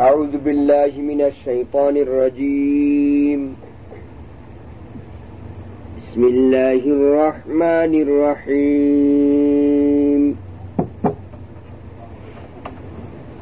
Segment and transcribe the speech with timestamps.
[0.00, 3.56] أعوذ بالله من الشيطان الرجيم.
[5.98, 9.42] بسم الله الرحمن الرحيم.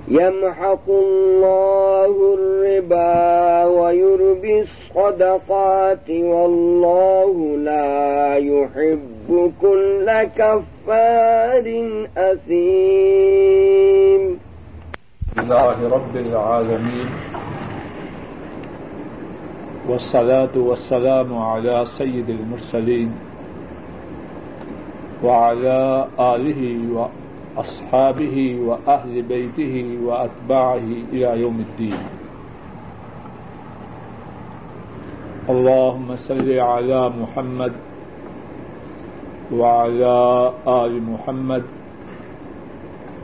[0.08, 10.06] يمحق الله الربا ويربي الصدقات والله لا يحب كل
[10.38, 11.66] كفار
[12.16, 13.85] أثيم.
[15.46, 17.08] لله رب العالمين.
[19.88, 23.14] والصلاة والسلام على سيد المرسلين
[25.22, 28.36] وعلى آله وأصحابه
[28.66, 31.98] وأهل بيته وأتباعه إلى يوم الدين.
[35.46, 37.72] اللهم صل على محمد
[39.54, 40.18] وعلى
[40.66, 41.85] آل محمد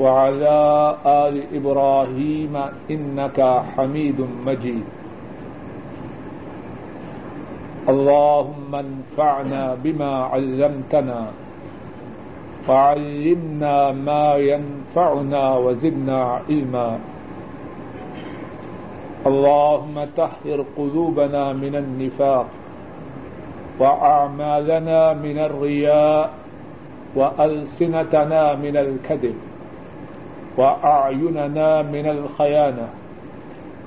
[0.00, 0.60] وعلى
[1.04, 2.54] آل إبراهيم
[2.90, 3.38] إنك
[3.76, 4.86] حميد مجيد.
[7.88, 11.20] اللهم انفعنا بما علمتنا
[12.66, 16.90] فعلمنا ما ينفعنا وزدنا علما.
[19.26, 22.46] اللهم تحر قلوبنا من النفاق
[23.80, 26.30] وأعمالنا من الرياء
[27.16, 29.49] وألسنتنا من الكذب.
[30.60, 32.88] وأعيننا من الخيانة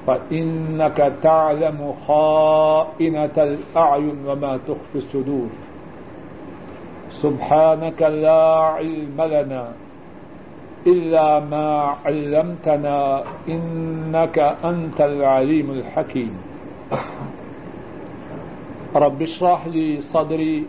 [0.08, 5.50] فإنك تعلم خائنة الأعين وما تخفي الصدور
[7.24, 8.44] سبحانك لا
[8.76, 9.66] علم لنا
[10.88, 16.34] إلا ما علمتنا إنك أنت العليم الحكيم
[18.96, 20.66] رب اشرح لي صدري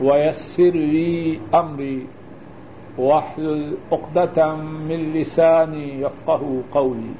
[0.00, 2.06] ويسر لي أمري
[2.98, 7.14] واحلل عقدة من لساني يفقه قولي.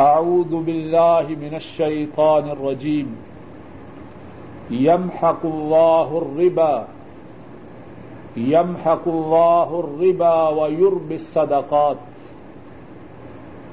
[0.00, 3.16] أعوذ بالله من الشيطان الرجيم.
[4.70, 6.86] يمحق الله الربا.
[8.36, 11.96] يمحق الله الربا ويربي الصدقات.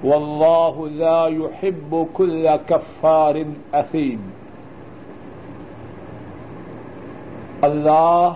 [0.04, 3.44] والله لا يحب كل كفار
[3.74, 4.20] أثيم.
[7.64, 8.34] اللہ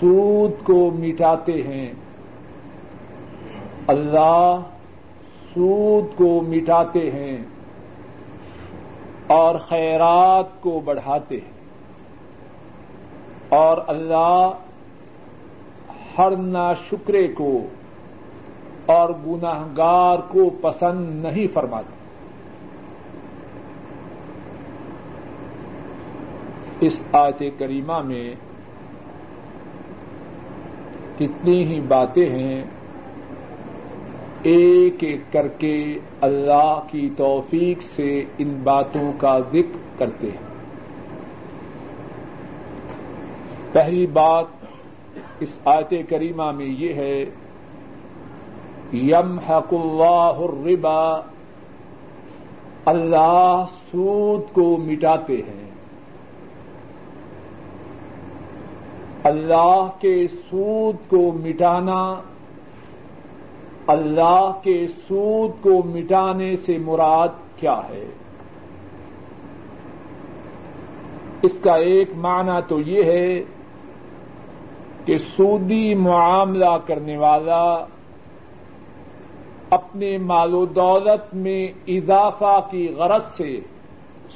[0.00, 1.92] سود کو مٹاتے ہیں۔
[3.86, 4.60] اللہ
[5.54, 7.38] سود کو مٹاتے ہیں
[9.26, 11.58] اور خیرات کو بڑھاتے ہیں۔
[13.48, 14.50] اور اللہ
[16.18, 17.58] ہر نا شکرے کو
[18.86, 21.92] اور گناہ گار کو پسند نہیں فرماتے
[26.80, 28.34] اس آیت کریمہ میں
[31.18, 32.64] کتنی ہی باتیں ہیں،
[34.42, 40.48] ایک ایک کر کے اللہ کی توفیق سے ان باتوں کا ذکر کرتے ہیں۔
[43.72, 44.44] پہلی بات
[45.40, 47.24] اس آیت کریمہ میں یہ ہے
[48.92, 51.20] یم حق اللہ الربا،
[52.84, 55.67] اللہ سود کو مٹاتے ہیں۔
[59.28, 62.02] اللہ کے سود کو مٹانا،
[63.86, 68.04] اللہ کے سود کو مٹانے سے مراد کیا ہے؟
[71.42, 73.42] اس کا ایک معنی تو یہ ہے
[75.04, 77.62] کہ سودی معاملہ کرنے والا
[79.70, 83.58] اپنے مال و دولت میں اضافہ کی غرض سے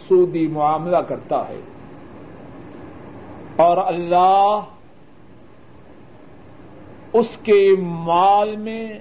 [0.09, 1.61] سودی معاملہ کرتا ہے
[3.57, 4.61] اور اللہ
[7.13, 8.93] اس کے مال میں،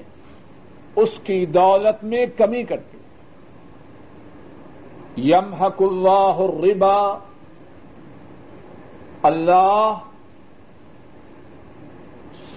[0.96, 2.98] اس کی دولت میں کمی کرتے
[5.18, 7.20] یم حق اللہ الربا۔
[9.24, 9.94] اللہ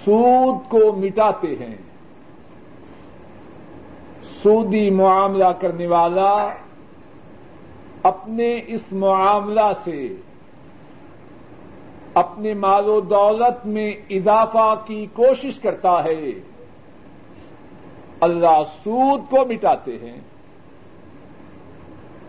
[0.05, 1.77] سود کو مٹاتے ہیں۔
[4.43, 6.49] سودی معاملہ کرنے والا
[8.03, 10.15] اپنے اس معاملہ سے
[12.15, 16.25] اپنے مال و دولت میں اضافہ کی کوشش کرتا ہے۔
[18.21, 20.21] اللہ سود کو مٹاتے ہیں۔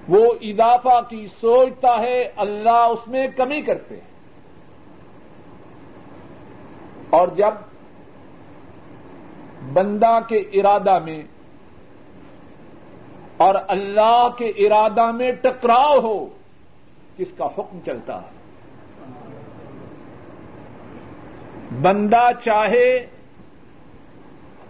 [0.09, 4.15] وہ اضافہ کی سوچتا ہے، اللہ اس میں کمی کرتے ہیں۔
[7.09, 7.51] اور جب
[9.73, 11.21] بندہ کے ارادہ میں
[13.37, 16.25] اور اللہ کے ارادہ میں ٹکراؤ ہو،
[17.17, 18.34] کس کا حکم چلتا ہے؟
[21.81, 23.07] بندہ چاہے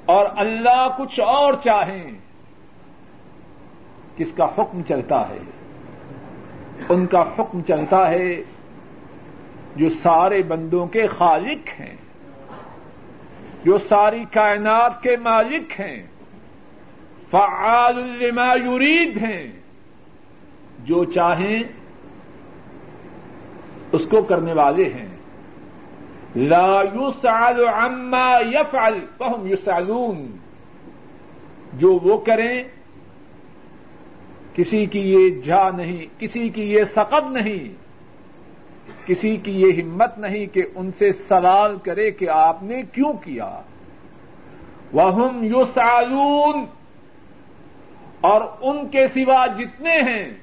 [0.06, 2.12] اور اللہ کچھ اور چاہیں
[4.18, 5.38] کس کا حکم چلتا ہے؟
[6.90, 8.44] ان کا حکم چلتا ہے
[9.76, 11.96] جو سارے بندوں کے خالق ہیں،
[13.64, 16.08] جو ساری کائنات کے مالک ہیں،
[17.32, 19.52] فعال لما یرید ہیں۔
[20.80, 21.64] جو چاہیں،
[23.92, 25.05] اس کو کرنے والے ہیں۔
[26.36, 30.38] لا يسعل عما يفعل، فهم يسعلون
[31.74, 32.64] جو وہ کریں،
[34.54, 37.74] کسی کی یہ جا نہیں، کسی کی یہ سقب نہیں،
[39.08, 43.62] کسی کی یہ ہمت نہیں کہ ان سے سوال کرے کہ آپ نے کیوں کیا۔
[44.94, 46.66] وہ یسعلون
[48.22, 50.34] اور ان کے سوا جتنے ہیں،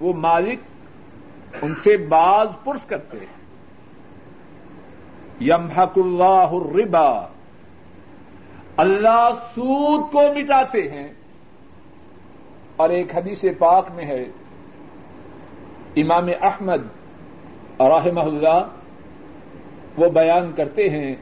[0.00, 0.58] وہ مالک
[1.62, 3.45] ان سے باز پرس کرتے ہیں۔
[5.40, 7.26] یمحق اللہ الربا۔
[8.76, 11.08] اللہ سود کو مٹاتے ہیں۔
[12.76, 14.24] اور ایک حدیث پاک میں ہے۔
[15.96, 16.86] امام احمد
[17.80, 18.68] رحمہ اللہ
[19.98, 21.14] وہ بیان کرتے ہیں۔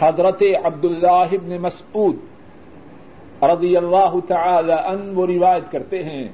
[0.00, 2.16] حضرت عبد اللہ ابن مسعود
[3.42, 6.28] رضی اللہ تعالی ان وہ روایت کرتے ہیں۔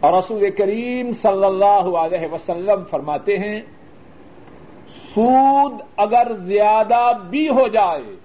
[0.00, 3.60] اور رسول کریم صلی اللہ علیہ وسلم فرماتے ہیں
[5.18, 8.16] سود اگر زیادہ بھی ہو جائے،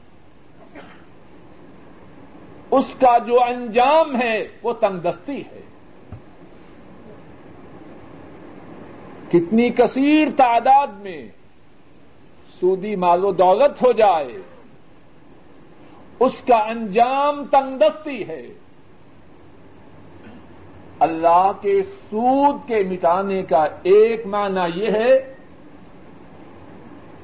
[2.72, 5.62] اس کا جو انجام ہے وہ تنگ دستی ہے۔
[9.32, 11.28] کتنی کثیر تعداد میں
[12.60, 14.38] سودی مال و دولت ہو جائے،
[16.20, 18.48] اس کا انجام تنگ دستی ہے۔
[21.00, 25.33] اللہ کے سود کے مٹانے کا ایک معنی یہ ہے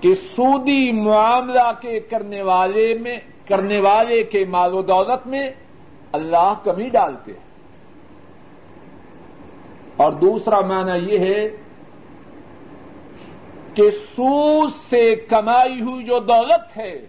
[0.01, 3.17] کہ سودی معاملہ کے کرنے والے میں
[3.47, 5.49] کرنے والے کے مال و دولت میں
[6.11, 7.49] اللہ کمی ڈالتے ہیں۔
[9.97, 11.49] اور دوسرا معنی یہ ہے
[13.73, 17.05] کہ سود سے کمائی ہوئی جو دولت ہے،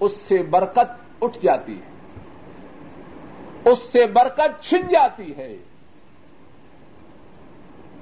[0.00, 1.96] اس سے برکت اٹھ جاتی ہے۔
[3.70, 5.56] اس سے برکت چھن جاتی ہے۔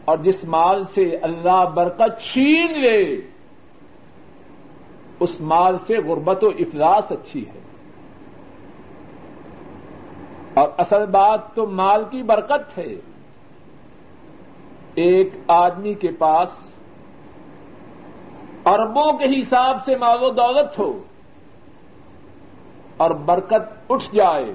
[0.05, 3.21] اور جس مال سے اللہ برکت چھین لے،
[5.21, 7.61] اس مال سے غربت و افلاس اچھی ہے۔
[10.55, 12.95] اور اصل بات تو مال کی برکت ہے۔
[14.95, 16.49] ایک آدمی کے پاس
[18.67, 21.03] اربوں کے حساب سے مال و دولت ہو
[22.97, 24.55] اور برکت اٹھ جائے۔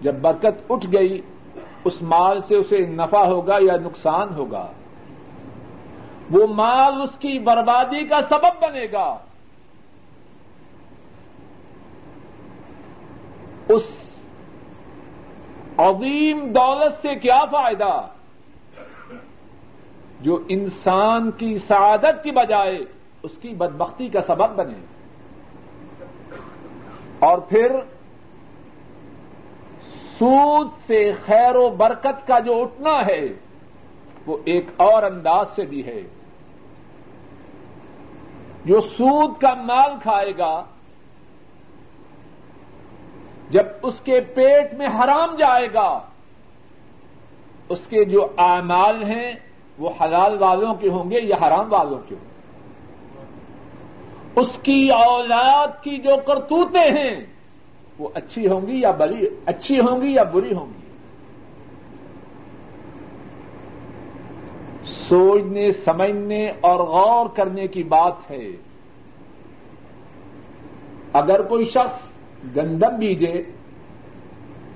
[0.00, 1.20] جب برکت اٹھ گئی
[1.84, 4.72] اس مال سے اسے نفع ہوگا یا نقصان ہوگا؟
[6.30, 9.18] وہ مال اس کی بربادی کا سبب بنے گا۔
[13.68, 13.82] اس
[15.78, 18.06] عظیم دولت سے کیا فائدہ؟
[20.20, 22.78] جو انسان کی سعادت کی بجائے
[23.22, 24.78] اس کی بدبختی کا سبب بنے۔
[27.18, 27.76] اور پھر
[30.18, 33.26] سود سے خیر و برکت کا جو اٹھنا ہے،
[34.26, 36.00] وہ ایک اور انداز سے بھی ہے۔
[38.64, 40.64] جو سود کا مال کھائے گا،
[43.50, 46.00] جب اس کے پیٹ میں حرام جائے گا،
[47.68, 49.32] اس کے جو اعمال ہیں،
[49.78, 52.34] وہ حلال والوں کے ہوں گے یا حرام والوں کے ہوں گے؟
[54.40, 57.33] اس کی اولاد کی جو کرتوتیں ہیں
[57.98, 60.84] وہ اچھی ہوں گی یا بری اچھی ہوں گی یا بری ہوں گی؟
[64.84, 68.48] سوچنے، سمجھنے اور غور کرنے کی بات ہے۔
[71.12, 72.00] اگر کوئی شخص
[72.56, 73.42] گندم بیجے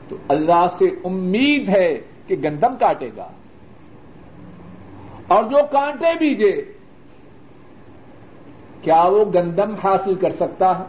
[0.08, 3.30] تو اللہ سے امید ہے کہ گندم کاٹے گا۔
[5.28, 6.72] اور جو کانٹے بیجے،
[8.82, 10.84] کیا وہ گندم حاصل کر سکتا ہے؟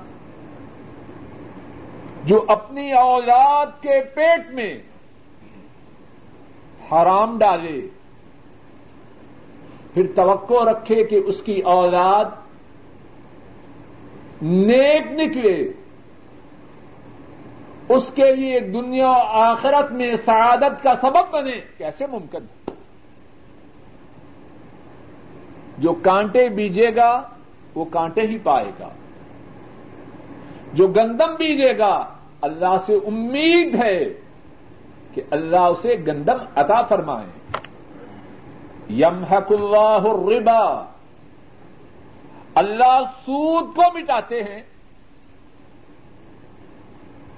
[2.23, 4.79] جو اپنی اولاد کے پیٹ میں
[6.91, 7.87] حرام ڈالے،
[9.93, 12.25] پھر توقع رکھے کہ اس کی اولاد
[14.41, 15.71] نیک نکلے۔
[17.89, 22.73] اس کے لیے دنیا آخرت میں سعادت کا سبب بنے۔ کیسے ممکن؟
[25.77, 27.29] جو کانٹے بیجے گا،
[27.75, 28.89] وہ کانٹے ہی پائے گا۔
[30.73, 32.05] جو گندم بیجے گا،
[32.41, 33.99] اللہ سے امید ہے
[35.13, 37.59] کہ اللہ اسے گندم عطا فرمائے۔
[38.89, 40.85] یم اللہ الربا۔
[42.55, 44.61] اللہ سود کو مٹاتے ہیں۔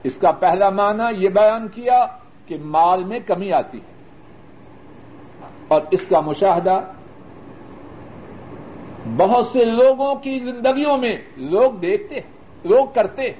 [0.04, 2.06] اس کا پہلا معنی یہ بیان کیا
[2.46, 3.94] کہ مال میں کمی آتی ہے۔
[5.68, 6.80] اور اس کا مشاہدہ،
[9.18, 13.34] بہت سے لوگوں کی زندگیوں میں لوگ دیکھتے ہیں۔ لوگ کرتے ہیں۔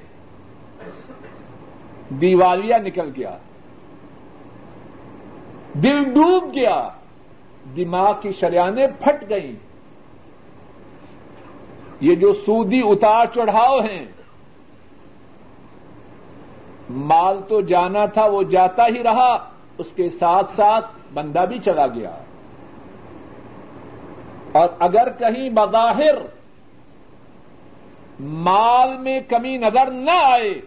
[2.08, 3.36] دیوالیہ نکل گیا۔
[5.74, 6.88] دل ڈوب گیا۔
[7.76, 9.56] دماغ کی شریانیں پھٹ گئیں۔
[12.00, 14.06] یہ جو سودی اتار چڑھاؤ ہیں،
[16.90, 21.86] مال تو جانا تھا، وہ جاتا ہی رہا۔ اس کے ساتھ ساتھ بندہ بھی چلا
[21.86, 22.18] گیا۔
[24.52, 26.41] اور اگر کہیں بظاہر
[28.22, 30.60] مال میں کمی نظر نہ آئے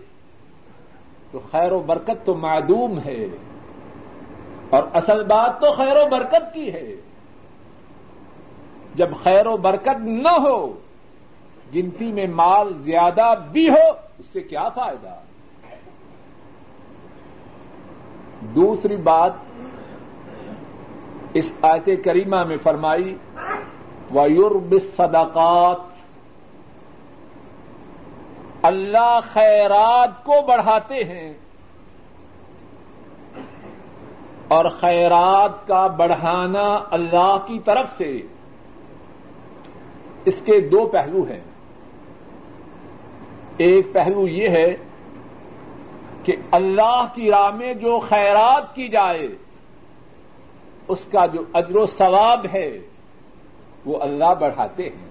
[1.32, 3.28] تو خیر و برکت تو معدوم ہے
[4.70, 6.96] اور اصل بات تو خیر و برکت کی ہے
[8.96, 10.68] جب خیر و برکت نہ ہو،
[11.76, 15.16] گنتی میں مال زیادہ بھی ہو، اس سے کیا فائدہ؟
[18.56, 19.32] دوسری بات
[21.34, 23.16] اس آیت کریمہ میں فرمائی
[24.12, 25.95] ویورب صدقات
[28.66, 31.34] اللہ خیرات کو بڑھاتے ہیں
[34.48, 38.22] اور خیرات کا بڑھانا اللہ کی طرف سے
[40.26, 41.44] اس کے دو پہلو ہیں۔
[43.58, 44.76] ایک پہلو یہ ہے
[46.24, 49.28] کہ اللہ کی راہ میں جو خیرات کی جائے،
[50.88, 52.80] اس کا جو اجر و ثواب ہے،
[53.86, 55.06] وہ اللہ بڑھاتے ہیں۔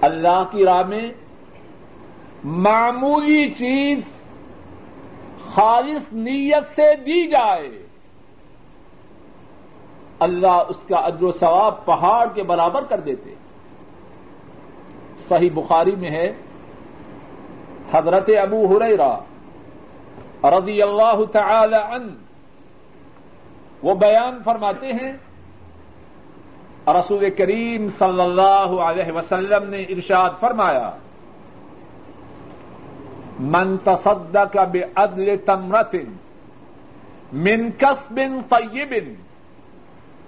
[0.00, 1.12] اللہ کی راہ میں
[2.44, 3.98] معمولی چیز
[5.54, 7.82] خالص نیت سے دی جائے۔
[10.18, 13.34] اللہ اس کا اجر و ثواب پہاڑ کے برابر کر دیتے۔
[15.28, 16.32] صحیح بخاری میں ہے،
[17.92, 19.18] حضرت ابو ہریرا
[20.58, 22.12] رضی اللہ تعالی عنہ
[23.82, 25.12] وہ بیان فرماتے ہیں،
[26.88, 30.90] رسول کریم صلی اللہ علیہ وسلم نے ارشاد فرمایا
[33.42, 35.94] من تصدق بعدل تمرت
[37.32, 39.16] من كسب طيب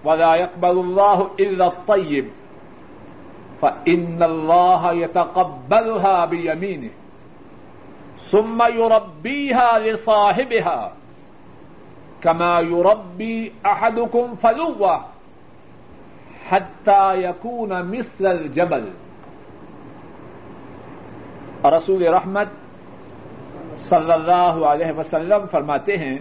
[0.04, 2.26] ولا يقبل الله الا الطيب
[3.62, 6.90] فان الله يتقبلها بيمينه
[8.30, 10.92] ثم يربيها لصاحبها
[12.22, 15.04] كما يربي احدكم فلوه
[16.48, 18.84] حتى يكون مثل الجبل.
[21.64, 22.48] رسول رحمت
[23.76, 26.16] صلی اللہ علیہ وسلم فرماتے ہیں،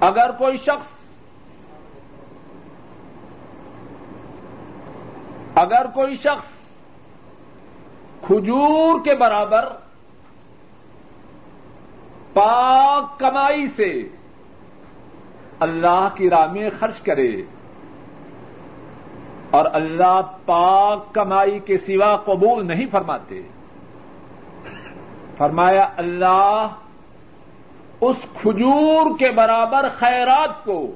[0.00, 0.92] اگر کوئی شخص،
[5.54, 6.52] اگر کوئی شخص
[8.26, 9.64] کھجور کے برابر
[12.32, 13.90] پاک کمائی سے
[15.60, 17.30] اللہ کی راہ میں خرچ کرے
[19.50, 23.40] اور اللہ پاک کمائی کے سوا قبول نہیں فرماتے
[25.36, 26.66] فرمایا، اللہ
[28.00, 30.94] اس کھجور کے برابر خیرات کو،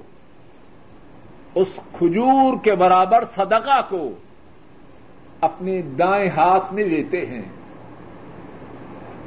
[1.54, 1.68] اس
[1.98, 4.10] کھجور کے برابر صدقہ کو
[5.40, 7.42] اپنے دائیں ہاتھ میں لیتے ہیں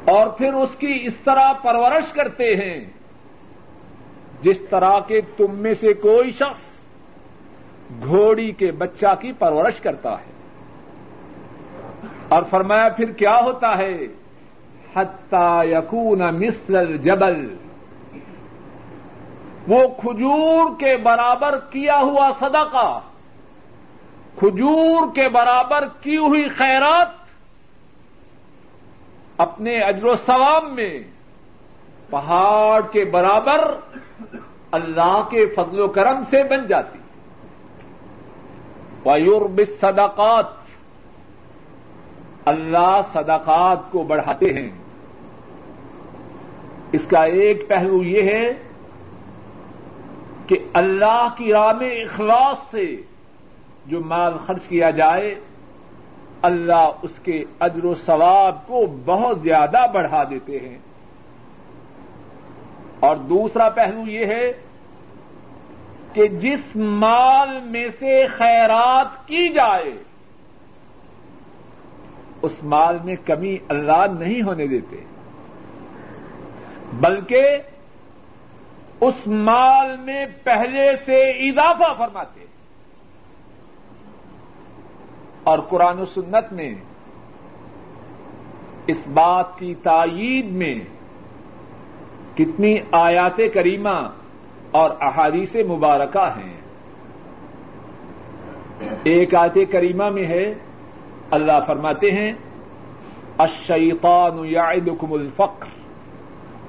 [0.06, 2.86] اور پھر اس کی اس طرح پرورش کرتے ہیں،
[4.42, 6.80] جس طرح کے تم میں سے کوئی شخص
[8.04, 10.32] گھوڑی کے بچہ کی پرورش کرتا ہے۔
[12.30, 13.98] اور فرمایا، پھر کیا ہوتا ہے؟
[14.96, 17.56] حتی یقون مثل جبل
[19.68, 23.00] وہ کھجور کے برابر کیا ہوا صدقہ،
[24.40, 27.08] کھجور کے برابر کی ہوئی خیرات
[29.38, 31.00] اپنے اجر و ثواب میں،
[32.10, 33.76] پہاڑ کے برابر
[34.72, 37.00] اللہ کے فضل و کرم سے بن جاتی۔
[39.06, 40.46] ویورب صدقات
[42.46, 44.81] اللہ صدقات کو بڑھاتے ہیں۔
[46.92, 48.54] اس کا ایک پہلو یہ ہے
[50.48, 52.96] کہ اللہ کی راہ میں اخلاص سے
[53.86, 55.36] جو مال خرچ کیا جائے،
[56.42, 60.78] اللہ اس کے اجر و ثواب کو بہت زیادہ بڑھا دیتے ہیں۔
[63.00, 64.52] اور دوسرا پہلو یہ ہے
[66.14, 69.92] کہ جس مال میں سے خیرات کی جائے،
[72.42, 75.11] اس مال میں کمی اللہ نہیں ہونے دیتے۔
[76.94, 77.58] بلکہ
[79.02, 82.46] اس مال میں پہلے سے اضافہ فرماتے
[85.44, 86.76] اور قرآن و سنت میں
[88.88, 90.76] اس بات کی تائید میں
[92.36, 94.10] کتنی آیات کریمہ
[94.72, 96.62] اور احادیث مبارکہ ہیں۔
[99.04, 100.54] ایک آیت کریمہ میں ہے،
[101.32, 102.32] اللہ فرماتے ہیں،
[103.38, 105.81] الشیطان یعدکم الفقر۔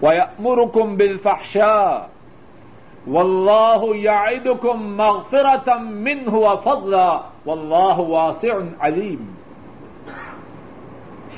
[0.03, 2.07] ویأمرکم بالفحشاء
[3.07, 7.09] واللہ یعدکم مغفرتا منہ وفضلا
[7.47, 9.33] واللہ واسع علیم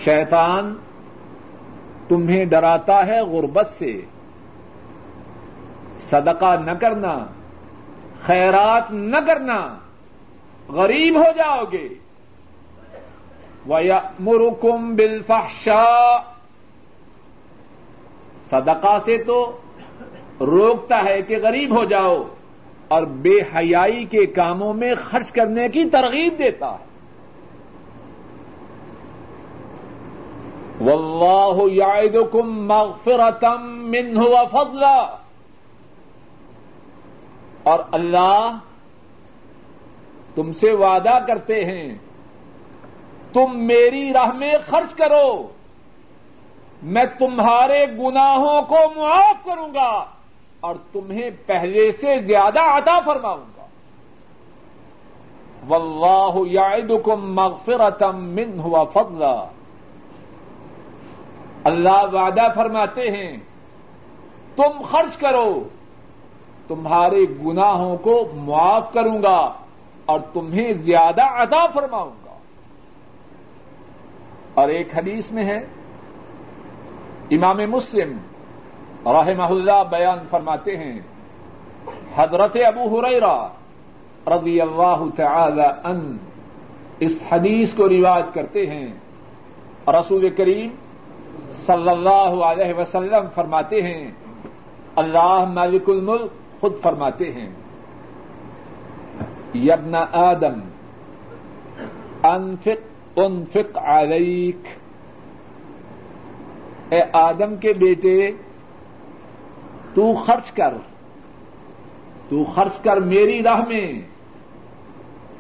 [0.05, 0.75] شیطان
[2.09, 3.93] تمہیں ڈراتا ہے غربت سے
[6.11, 7.15] صدقہ نہ کرنا
[8.27, 9.59] خیرات نہ کرنا
[10.73, 11.89] غریب ہو جاؤ گے
[13.69, 16.34] وَيَأْمُرُكُمْ بِالْفَحْشَاءِ
[18.55, 19.59] صدقہ سے تو
[20.41, 22.23] روکتا ہے کہ غریب ہو جاؤ
[22.89, 26.85] اور بے حیائی کے کاموں میں خرچ کرنے کی ترغیب دیتا ہے۔
[30.81, 35.17] واللہ یعدکم مغفرتا منہ وفضلا۔
[37.63, 38.59] اور اللہ
[40.35, 41.99] تم سے وعدہ کرتے ہیں۔
[43.33, 45.49] تم میری راہ میں خرچ کرو۔
[46.85, 50.05] میں تمہارے گناہوں کو معاف کروں گا
[50.61, 53.67] اور تمہیں پہلے سے زیادہ عطا فرماؤں گا۔
[55.69, 59.45] واللہ یعدکم مغفرتا منہ وفضلا
[61.65, 63.37] اللہ وعدہ فرماتے ہیں،
[64.57, 65.69] تم خرچ کرو،
[66.69, 69.53] تمہارے گناہوں کو معاف کروں گا
[70.05, 72.39] اور تمہیں زیادہ عطا فرماؤں گا۔
[74.55, 75.67] اور ایک حدیث میں ہے
[77.31, 78.17] امام مسلم
[79.07, 81.01] رحمہ اللہ بیان فرماتے ہیں،
[82.17, 83.49] حضرت ابو حریرہ
[84.27, 86.17] رضی اللہ تعالی ان
[87.01, 88.95] اس حدیث کو رواج کرتے ہیں۔
[89.89, 90.71] رسول کریم
[91.67, 94.11] صلی اللہ علیہ وسلم فرماتے ہیں،
[94.97, 97.51] اللہ مالک الملک خود فرماتے ہیں
[99.55, 100.61] یبن آدم،
[102.23, 104.84] انفق انفق علیک۔
[106.91, 108.31] اے آدم کے بیٹے،
[109.95, 110.75] تو خرچ کر،
[112.29, 114.03] تو خرچ کر میری راہ میں۔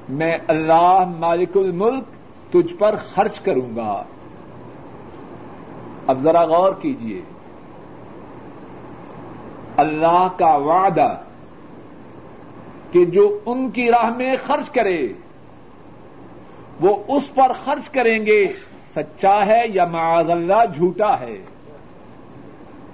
[0.09, 2.04] میں اللہ مالک الملک
[2.52, 4.04] تجھ پر خرچ کروں گا۔
[6.07, 7.22] اب ذرا غور کیجیے
[9.76, 11.16] اللہ کا وعدہ
[12.90, 15.09] کہ جو ان کی راہ میں خرچ کرے،
[16.80, 18.52] وہ اس پر خرچ کریں گے۔
[18.94, 21.38] سچا ہے یا معاذ اللہ جھوٹا ہے؟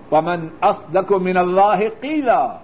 [0.08, 2.56] پمن اصدق من اللہ قیلا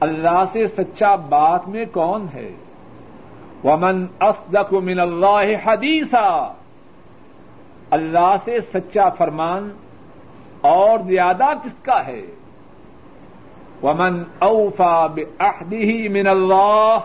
[0.00, 2.50] اللہ سے سچا بات میں کون ہے؟
[3.64, 6.28] ومن اصدق من اللہ حدیثا
[7.90, 9.70] اللہ سے سچا فرمان
[10.60, 12.22] اور زیادہ کس کا ہے؟
[13.82, 16.98] ومن اوفا بعہدہ من اللہ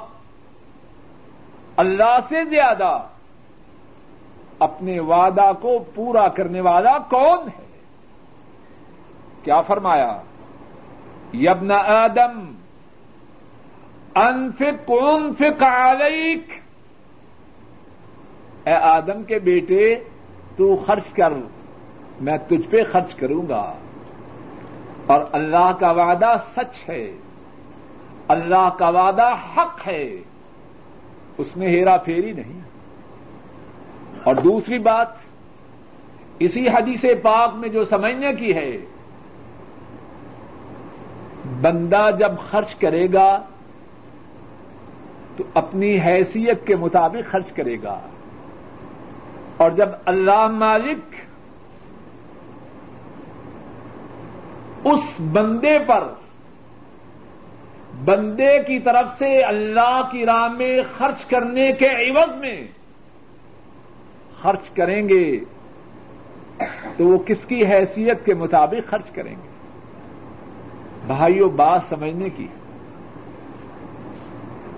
[1.78, 2.98] اللہ سے زیادہ
[4.60, 7.68] اپنے وعدہ کو پورا کرنے والا کون ہے؟
[9.44, 10.22] کیا فرمایا؟
[11.34, 12.56] یبن آدم،
[14.16, 16.46] انفق انفق علیک۔
[18.66, 19.96] اے آدم کے بیٹے،
[20.58, 21.34] تو خرچ کر،
[22.22, 23.74] میں تجھ پہ خرچ کروں گا۔
[25.06, 27.12] اور اللہ کا وعدہ سچ ہے۔
[28.28, 30.18] اللہ کا وعدہ حق ہے۔
[31.38, 32.67] اس میں ہیرا پھیری نہیں۔
[34.28, 35.08] اور دوسری بات،
[36.40, 38.78] اسی حدیث پاک میں جو سمجھنے کی ہے،
[41.62, 43.46] بندہ جب خرچ کرے گا،
[45.38, 48.00] تو اپنی حیثیت کے مطابق خرچ کرے گا۔
[49.58, 51.16] اور جب اللہ مالک
[54.84, 56.14] اس بندے پر،
[58.06, 62.68] بندے کی طرف سے اللہ کی راہ میں خرچ کرنے کے عوض میں
[64.42, 65.40] خرچ کریں گے،
[66.98, 69.48] تو وہ کس کی حیثیت کے مطابق خرچ کریں گے؟
[71.08, 72.48] بھائیوں بات سمجھنے کی۔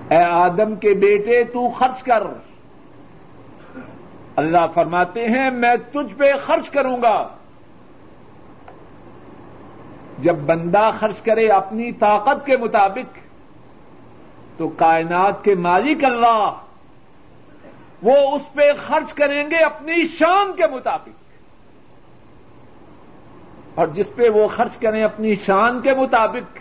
[0.09, 2.23] اے آدم کے بیٹے، تو خرچ کر۔
[4.35, 7.27] اللہ فرماتے ہیں، میں تجھ پہ خرچ کروں گا۔
[10.19, 13.17] جب بندہ خرچ کرے اپنی طاقت کے مطابق،
[14.57, 16.53] تو کائنات کے مالک اللہ۔
[18.03, 21.29] وہ اس پہ خرچ کریں گے اپنی شان کے مطابق۔
[23.75, 26.57] اور جس پہ وہ خرچ کریں اپنی شان کے مطابق،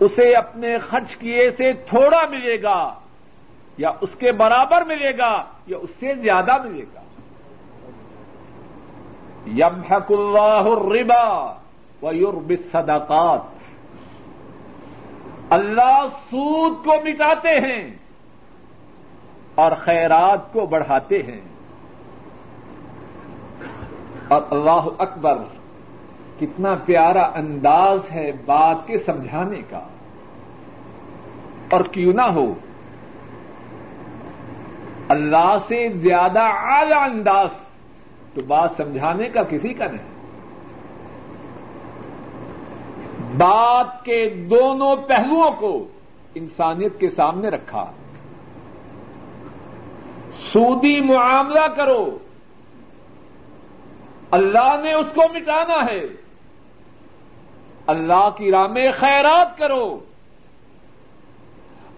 [0.00, 2.94] اسے اپنے خرچ کیے سے تھوڑا ملے گا،
[3.78, 7.00] یا اس کے برابر ملے گا، یا اس سے زیادہ ملے گا۔
[9.46, 11.54] یم حق اللہ الربا
[12.02, 13.40] و یورب صدقات
[15.50, 18.05] اللہ سود کو مٹاتے ہیں۔
[19.56, 21.40] اور خیرات کو بڑھاتے ہیں۔
[24.28, 25.38] اور اللہ اکبر،
[26.40, 29.80] کتنا پیارا انداز ہے بات کے سمجھانے کا۔
[31.70, 32.54] اور کیوں نہ ہو،
[35.08, 37.48] اللہ سے زیادہ اعلی انداز،
[38.34, 40.16] تو بات سمجھانے کا کسی کا نہیں۔
[43.36, 45.88] بات کے دونوں پہلوؤں کو
[46.34, 47.92] انسانیت کے سامنے رکھا۔
[50.56, 52.18] سودی معاملہ کرو۔
[54.30, 56.02] اللہ نے اس کو مٹانا ہے۔
[57.86, 59.98] اللہ کی راہ میں خیرات کرو۔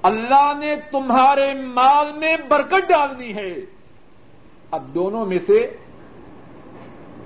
[0.03, 3.55] اللہ نے تمہارے مال میں برکت ڈالنی ہے۔
[4.71, 5.77] اب دونوں میں سے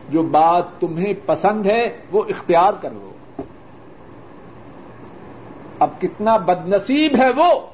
[0.08, 3.12] جو بات تمہیں پسند ہے، وہ اختیار کرو
[5.78, 7.66] اب کتنا بد نصیب ہے وہ۔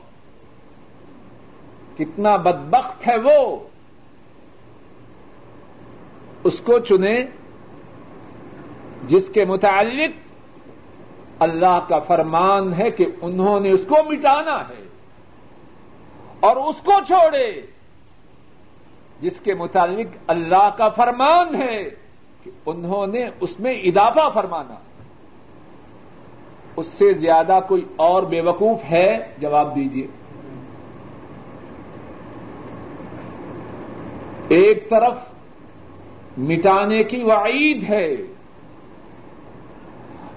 [1.98, 3.56] کتنا بدبخت ہے وہ،
[6.44, 7.24] اس کو چنے
[9.08, 10.10] جس کے متعلق
[11.42, 14.86] اللہ کا فرمان ہے کہ انہوں نے اس کو مٹانا ہے
[16.40, 17.60] اور اس کو چھوڑے،
[19.20, 21.84] جس کے متعلق اللہ کا فرمان ہے
[22.44, 24.74] کہ انہوں نے اس میں اضافہ فرمانا۔
[26.76, 30.06] اس سے زیادہ کوئی اور بے وقوف ہے؟ جواب دیجیے
[34.48, 38.14] ایک طرف مٹانے کی وعید ہے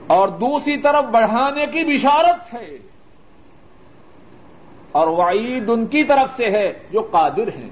[0.08, 2.78] اور دوسری طرف بڑھانے کی بشارت ہے
[4.92, 7.70] اور وعید ان کی طرف سے ہے جو قادر ہیں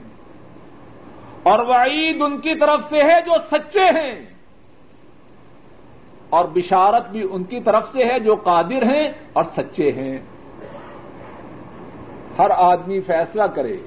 [1.43, 4.15] اور وعید ان کی طرف سے ہے جو سچے ہیں
[6.29, 10.17] اور بشارت بھی ان کی طرف سے ہے جو قادر ہیں اور سچے ہیں
[12.39, 13.77] ہر آدمی فیصلہ کرے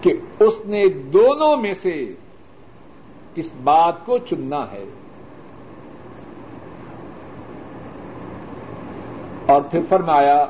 [0.00, 2.14] کہ اس نے دونوں میں سے
[3.34, 4.84] کس بات کو چننا ہے۔
[9.46, 10.44] اور پھر فرمایا،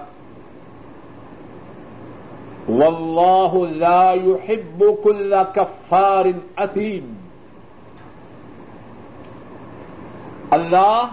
[2.69, 6.25] واللہ لا يحب كل کفار
[6.57, 7.15] اثیم
[10.51, 11.07] اللہ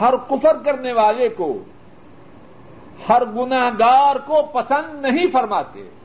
[0.00, 1.58] ہر کفر کرنے والے کو،
[3.08, 5.97] ہر گناہ گار کو پسند نہیں فرماتے۔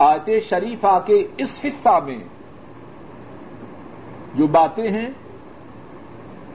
[0.00, 2.18] آیت شریفہ کے اس حصہ میں
[4.34, 5.10] جو باتیں ہیں،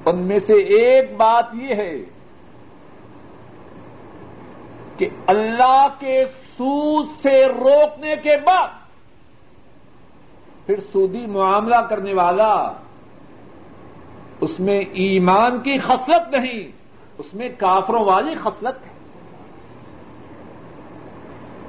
[0.05, 1.97] ان میں سے ایک بات یہ ہے
[4.97, 6.23] کہ اللہ کے
[6.57, 8.67] سود سے روکنے کے بعد
[10.65, 12.53] پھر سودی معاملہ کرنے والا
[14.41, 16.71] اس میں ایمان کی خصلت نہیں،
[17.17, 18.94] اس میں کافروں والی خصلت ہے۔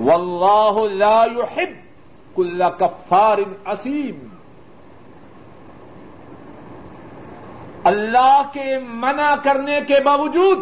[0.00, 1.86] واللہ لا يحب
[2.36, 4.28] کل کفار اسیم۔
[7.84, 10.58] اللہ کے منع کرنے کے باوجود،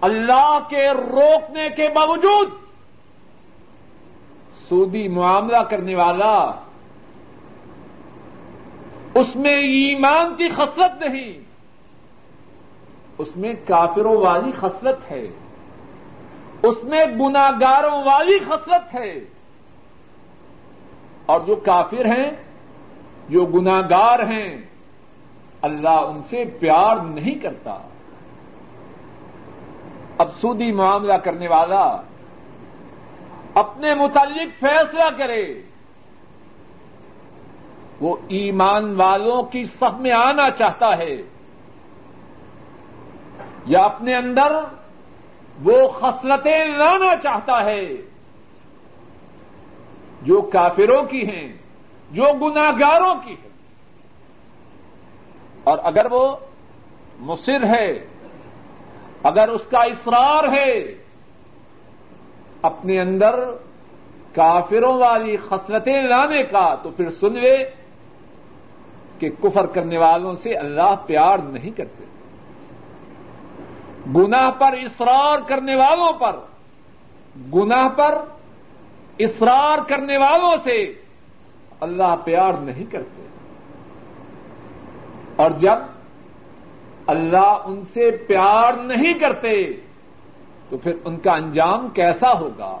[0.00, 2.48] اللہ کے روکنے کے باوجود
[4.68, 6.38] سودی معاملہ کرنے والا،
[9.14, 11.32] اس میں ایمان کی خصلت نہیں،
[13.18, 15.28] اس میں کافروں والی خصلت ہے۔
[16.62, 19.14] اس میں گناگاروں والی خصلت ہے۔
[21.26, 22.30] اور جو کافر ہیں،
[23.28, 24.56] جو گناگار ہیں،
[25.62, 27.78] اللہ ان سے پیار نہیں کرتا۔
[30.18, 31.96] اب سودی معاملہ کرنے والا
[33.54, 35.62] اپنے متعلق فیصلہ کرے۔
[38.00, 41.16] وہ ایمان والوں کی سب میں آنا چاہتا ہے۔
[43.66, 44.52] یا اپنے اندر
[45.62, 47.88] وہ خصلتیں لانا چاہتا ہے۔
[50.22, 51.52] جو کافروں کی ہیں،
[52.10, 53.50] جو گناگاروں کی ہیں۔
[55.64, 56.36] اور اگر وہ
[57.18, 58.06] مصر ہے،
[59.22, 60.94] اگر اس کا اصرار ہے،
[62.62, 63.34] اپنے اندر
[64.34, 67.56] کافروں والی خصلتیں لانے کا، تو پھر سن لے
[69.18, 72.04] کہ کفر کرنے والوں سے اللہ پیار نہیں کرتے۔
[74.06, 76.36] گناہ پر اصرار کرنے والوں پر،
[77.54, 78.14] گناہ پر
[79.18, 80.82] اصرار کرنے والوں سے
[81.80, 83.26] اللہ پیار نہیں کرتے۔
[85.36, 85.76] اور جب
[87.06, 89.72] اللہ ان سے پیار نہیں کرتے،
[90.68, 92.80] تو پھر ان کا انجام کیسا ہوگا؟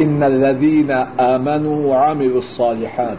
[0.00, 3.18] إن الذين آمنوا وعملوا الصالحات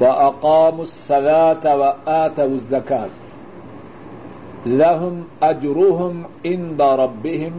[0.00, 3.08] وأقاموا الصلاة وآتوا الزكاة
[4.66, 7.52] لهم أجرهم عند ربهم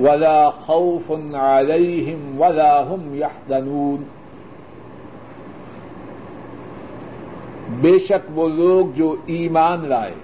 [0.00, 4.04] ولا خوف عليهم ولا هم يحزنون
[7.80, 10.14] بے شک وہ لوگ جو ایمان لائے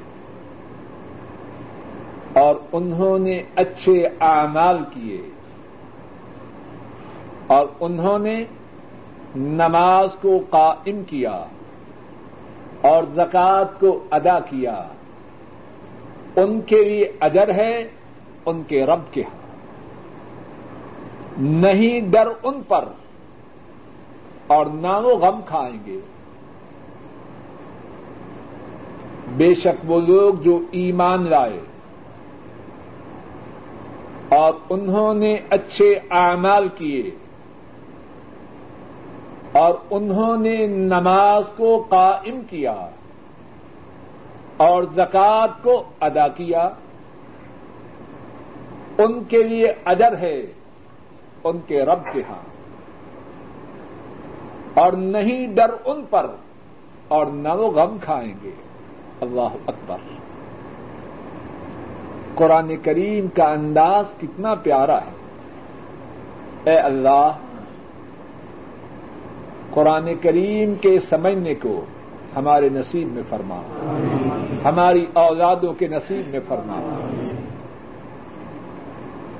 [2.41, 5.21] اور انہوں نے اچھے اعمال کیے
[7.53, 8.45] اور انہوں نے
[9.37, 11.45] نماز کو قائم کیا
[12.81, 14.83] اور زکوٰۃ کو ادا کیا۔
[16.37, 17.88] ان کے لیے اجر ہے،
[18.47, 19.43] ان کے رب کے ہاں۔
[21.38, 22.85] نہیں ڈر ان پر
[24.47, 26.01] اور نہ وہ غم کھائیں گے۔
[29.37, 31.61] بے شک وہ لوگ جو ایمان لائے
[34.29, 37.11] اور انہوں نے اچھے اعمال کیے۔
[39.53, 42.88] اور انہوں نے نماز کو قائم کیا
[44.57, 46.69] اور زکوٰۃ کو ادا کیا۔
[48.99, 50.43] ان کے لیے اجر ہے
[51.45, 52.53] ان کے رب کے ہاں۔
[54.75, 56.27] اور نہیں ڈر ان پر
[57.09, 58.51] اور نہ وہ غم کھائیں گے۔
[59.21, 59.97] اللہ اکبر۔
[62.35, 65.12] قرآن کریم کا انداز کتنا پیارا ہے۔
[66.65, 67.33] اے اللہ
[69.75, 71.85] قرآن کریم کے سمجھنے کو
[72.37, 73.63] ہمارے نصیب میں فرما۔
[74.65, 77.01] ہماری اولادوں کے نصیب میں فرما۔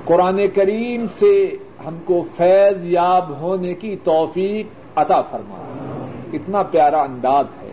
[0.05, 4.65] قرآن کریم سے ہم کو فیض یاب ہونے کی توفیق
[4.95, 5.57] عطا فرما۔
[6.33, 7.71] اتنا پیارا انداز ہے۔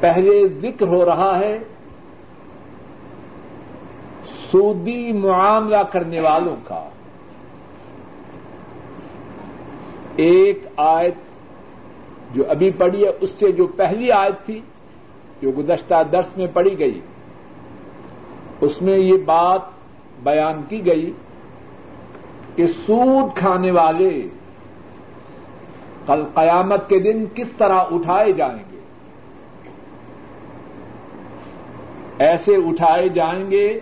[0.00, 1.58] پہلے ذکر ہو رہا ہے
[4.26, 6.88] سودی معاملہ کرنے والوں کا۔
[10.16, 11.14] ایک آیت
[12.34, 14.60] جو ابھی پڑھی ہے، اس سے جو پہلی آیت تھی،
[15.42, 17.00] جو گزشتہ درس میں پڑھی گئی،
[18.60, 19.60] اس میں یہ بات
[20.22, 21.12] بیان کی گئی
[22.56, 24.28] کہ سود کھانے والے
[26.06, 28.78] کل قیامت کے دن کس طرح اٹھائے جائیں گے؟
[32.18, 33.80] ایسے اٹھائے جائیں گے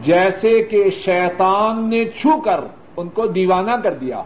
[0.00, 2.60] جیسے کہ شیطان نے چھو کر
[2.96, 4.22] ان کو دیوانہ کر دیا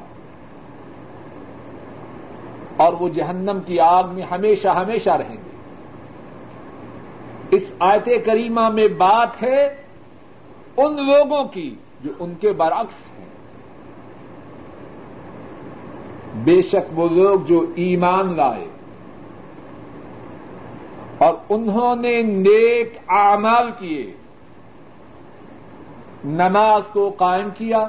[2.77, 5.57] اور وہ جہنم کی آگ میں ہمیشہ ہمیشہ رہیں گے۔
[7.51, 9.67] اس آیت کریمہ میں بات ہے
[10.77, 11.75] ان لوگوں کی
[12.05, 13.27] جو ان کے برعکس ہیں۔
[16.35, 18.69] بے شک وہ لوگ جو ایمان لائے
[21.19, 24.13] اور انہوں نے نیک اعمال کیے،
[26.25, 27.89] نماز کو قائم کیا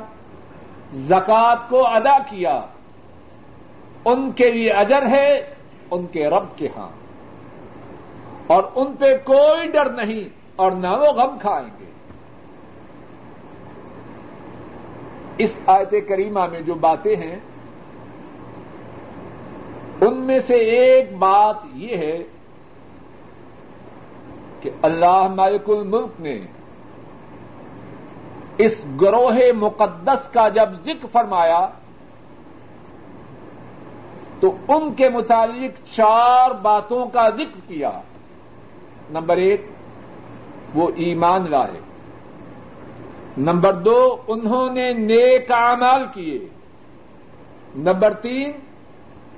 [0.93, 2.62] زکوٰۃ کو ادا کیا۔
[4.06, 5.54] ان کے لیے اجر ہے،
[5.91, 6.89] ان کے رب کے ہاں۔
[8.47, 11.91] اور ان پہ کوئی ڈر نہیں، اور نہ وہ غم کھائیں گے۔
[15.38, 17.39] اس آیت کریمہ میں جو باتیں ہیں،
[20.02, 22.17] ان میں سے ایک بات یہ ہے
[24.62, 26.39] کہ اللہ مالک الملک نے
[28.58, 31.67] اس گروہ مقدس کا جب ذکر فرمایا
[34.39, 37.91] تو ان کے متعلق چار باتوں کا ذکر کیا۔
[39.10, 39.65] نمبر ایک،
[40.76, 41.80] وہ ایمان لائے۔
[43.38, 46.48] نمبر دو، انہوں نے نیک اعمال کیے۔
[47.76, 48.52] نمبر تین،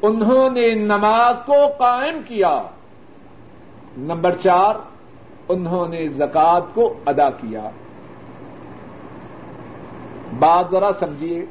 [0.02, 2.62] انہوں نے نماز کو قائم کیا۔
[3.98, 4.76] نمبر چار،
[5.50, 7.70] انہوں نے زکات کو ادا کیا۔
[10.38, 11.46] بات ذرا سمجھیے۔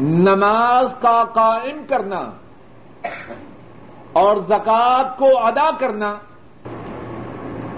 [0.00, 2.30] نماز کا قائم کرنا
[4.12, 6.14] اور زکات کو ادا کرنا،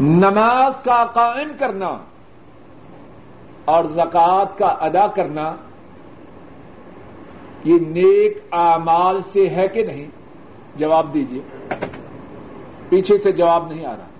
[0.01, 1.99] نماز کا قائم کرنا
[3.65, 5.55] اور زکات کا ادا کرنا،
[7.65, 10.07] یہ نیک اعمال سے ہے کہ نہیں؟
[10.77, 11.43] جواب دیجیے
[12.89, 14.12] پیچھے سے جواب نہیں آ رہا۔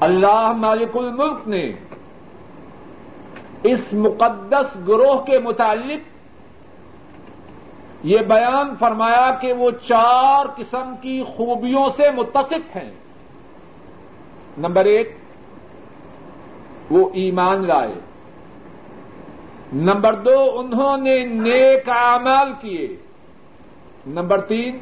[0.00, 1.72] اللہ مالک الملک نے
[3.62, 6.18] اس مقدس گروہ کے متعلق
[8.02, 12.90] یہ بیان فرمایا کہ وہ چار قسم کی خوبیوں سے متصف ہیں۔
[14.58, 15.16] نمبر ایک،
[16.90, 17.94] وہ ایمان لائے۔
[19.72, 22.96] نمبر دو، انہوں نے نیک اعمال کیے۔
[24.06, 24.78] نمبر تین،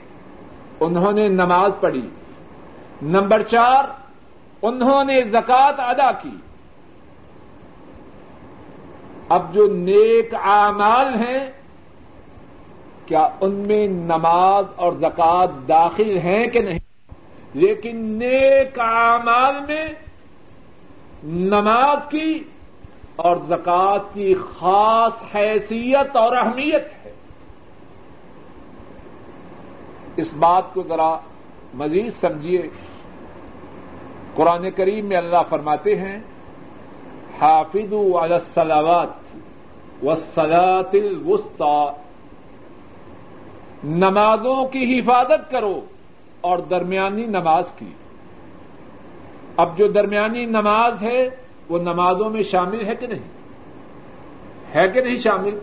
[0.80, 2.08] انہوں نے نماز پڑھی۔
[3.02, 3.84] نمبر چار
[4.66, 6.36] انہوں نے زکات ادا کی۔
[9.28, 11.50] اب جو نیک اعمال ہیں،
[13.06, 16.78] کیا ان میں نماز اور زکات داخل ہیں کہ نہیں؟
[17.54, 19.86] لیکن نیک اعمال میں
[21.24, 22.44] نماز کی
[23.16, 27.12] اور زکات کی خاص حیثیت اور اہمیت ہے۔
[30.16, 31.16] اس بات کو ذرا
[31.74, 32.62] مزید سمجھیے۔
[34.36, 36.18] قرآن کریم میں اللہ فرماتے ہیں
[37.40, 39.08] حافظ السلاوات
[40.02, 41.86] وسلاط الوسطی،
[43.84, 45.80] نمازوں کی حفاظت کرو
[46.40, 47.92] اور درمیانی نماز کی۔
[49.56, 51.28] اب جو درمیانی نماز ہے،
[51.68, 53.28] وہ نمازوں میں شامل ہے کہ نہیں؟
[54.74, 55.58] ہے کہ نہیں شامل؟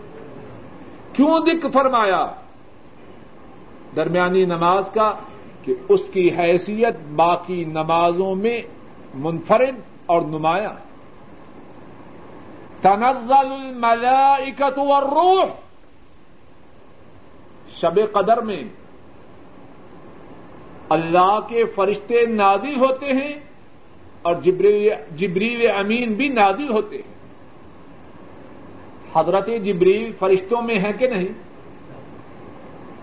[1.12, 2.26] کیوں دکھ فرمایا؟
[3.96, 5.14] درمیانی نماز کا
[5.64, 8.62] کہ اس کی حیثیت باقی نمازوں میں
[9.14, 10.74] منفرد اور نمایاں
[12.82, 15.44] تنزل الملائکت والروح۔
[17.80, 18.62] شب قدر میں
[20.88, 23.32] اللہ کے فرشتے نازل ہوتے ہیں
[24.22, 24.34] اور
[25.16, 27.14] جبریل امین بھی نازل ہوتے ہیں۔
[29.14, 31.53] حضرت جبریل فرشتوں میں ہے کہ نہیں؟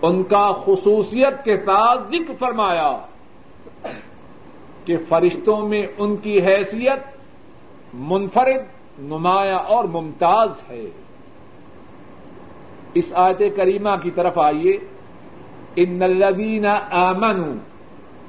[0.01, 2.97] ان کا خصوصیت کے ساتھ ذکر فرمایا
[4.85, 6.99] کہ فرشتوں میں ان کی حیثیت
[7.93, 8.61] منفرد،
[8.99, 10.85] نمایاں اور ممتاز ہے۔
[12.93, 14.77] اس آیت کریمہ کی طرف آئیے۔
[15.75, 17.53] ان الذین آمنوا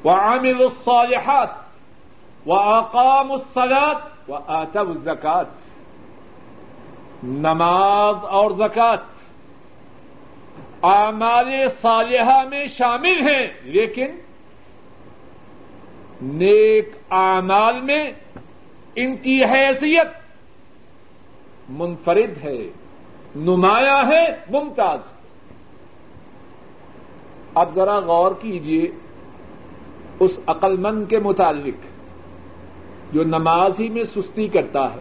[0.04, 1.48] وعملوا الصالحات
[2.46, 5.46] وأقاموا الصلاة وآتوا الزکات۔
[7.22, 9.11] نماز اور زکات۔
[10.82, 11.50] اعمال
[11.82, 14.16] صالحہ میں شامل ہیں، لیکن
[16.22, 18.04] نیک اعمال میں
[18.96, 20.10] ان کی حیثیت
[21.68, 22.58] منفرد ہے،
[23.36, 25.00] نمایاں ہے، ممتاز
[27.54, 28.90] اب ذرا غور کیجیے
[30.20, 31.86] اس عقل مند کے متعلق
[33.14, 35.00] جو نماز ہی میں سستی کرتا ہے،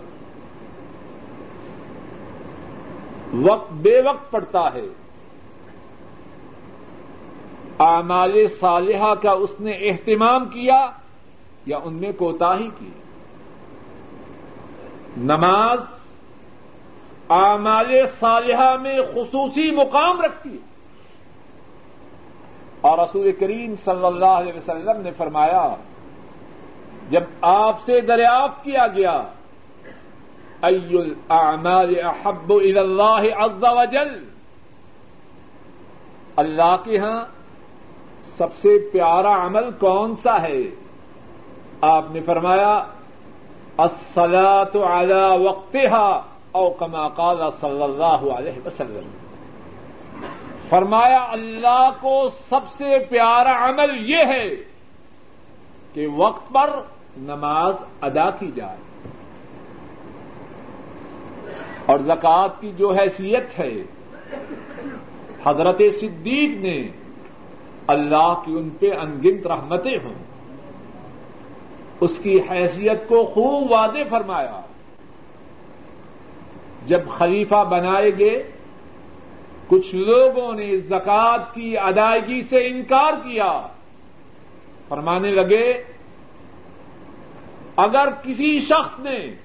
[3.34, 4.88] وقت بے وقت پڑتا ہے۔
[7.82, 10.89] اعمال صالحہ کا اس نے اہتمام کیا
[11.65, 12.89] یا ان میں کوتا ہی کی
[15.17, 15.80] نماز
[17.30, 20.72] اعمال صالحہ میں خصوصی مقام رکھتی ہے۔
[22.82, 25.76] اور رسول کریم صلی اللہ علیہ وسلم نے فرمایا،
[27.10, 29.22] جب آپ سے دریافت کیا گیا،
[30.62, 34.26] ای الاعمال احب الى اللہ عز وجل؟
[36.36, 37.41] اللہ کے ہاں
[38.42, 40.62] سب سے پیارا عمل کون سا ہے؟
[41.82, 42.84] آپ نے فرمایا،
[43.78, 49.10] الصلاة على وقتها، او کما قال صلی اللہ علیہ وسلم۔
[50.70, 54.50] فرمایا، اللہ کو سب سے پیارا عمل یہ ہے
[55.94, 56.70] کہ وقت پر
[57.18, 58.78] نماز ادا کی جائے۔
[61.86, 63.74] اور زکوٰۃ کی جو حیثیت ہے،
[65.46, 67.01] حضرت صدیق نے
[67.88, 70.14] اللہ کی ان پہ انگنت رحمتیں ہوں۔
[72.02, 74.62] اس کی حیثیت کو خوب واضح فرمایا۔
[76.86, 78.52] جب خلیفہ بنائے گئے،
[79.68, 83.62] کچھ لوگوں نے زکات کی ادائیگی سے انکار کیا۔
[84.88, 85.84] فرمانے لگے،
[87.76, 89.36] اگر کسی شخص نے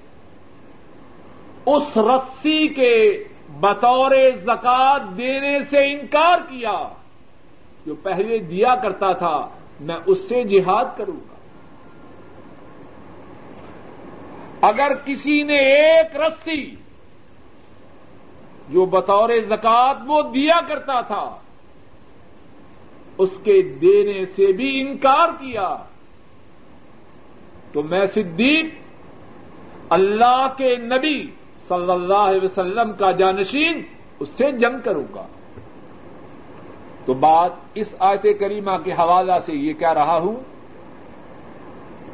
[1.65, 3.23] اس رسی کے
[3.59, 4.11] بطور
[4.41, 6.87] زکات دینے سے انکار کیا
[7.87, 9.47] جو پہلے دیا کرتا تھا،
[9.79, 11.35] میں اس سے جہاد کروں گا۔
[14.67, 16.75] اگر کسی نے ایک رسی
[18.69, 21.37] جو بطور زکات وہ دیا کرتا تھا،
[23.17, 25.75] اس کے دینے سے بھی انکار کیا،
[27.73, 28.65] تو میں صدیق،
[29.89, 31.23] اللہ کے نبی
[31.67, 33.81] صلی اللہ علیہ وسلم کا جانشین
[34.19, 35.27] اس سے جنگ کروں گا۔
[37.07, 40.35] تو بات اس آیت کریمہ کے حوالہ سے یہ کہہ رہا ہوں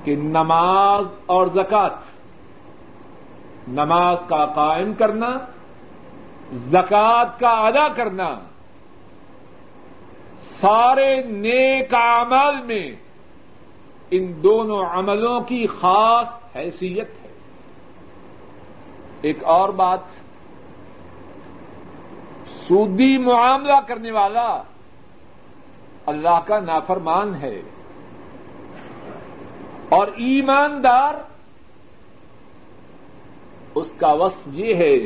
[0.03, 1.91] کہ نماز اور زکات
[3.67, 5.29] نماز کا قائم کرنا
[6.53, 8.35] زکات کا ادا کرنا،
[10.61, 12.91] سارے نیک عمل میں
[14.11, 17.31] ان دونوں عملوں کی خاص حیثیت ہے۔
[19.21, 19.99] ایک اور بات
[22.67, 24.63] سودی معاملہ کرنے والا
[26.05, 27.61] اللہ کا نافرمان ہے۔
[29.89, 31.13] اور ایماندار
[33.75, 34.97] اس کا وصف یہ ہے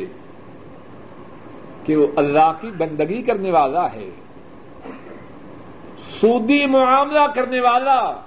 [1.84, 4.10] کہ وہ اللہ کی بندگی کرنے والا ہے۔
[6.22, 8.22] سودی معاملہ کرنے والا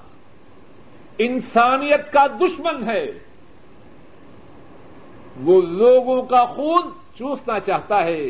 [1.18, 3.06] انسانیت کا دشمن ہے۔
[5.40, 6.82] وہ لوگوں کا خون
[7.14, 8.26] چوسنا چاہتا ہے۔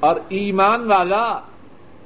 [0.00, 1.38] اور ایمان والا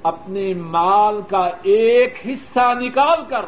[0.02, 3.44] اپنے مال کا ایک حصہ نکال کر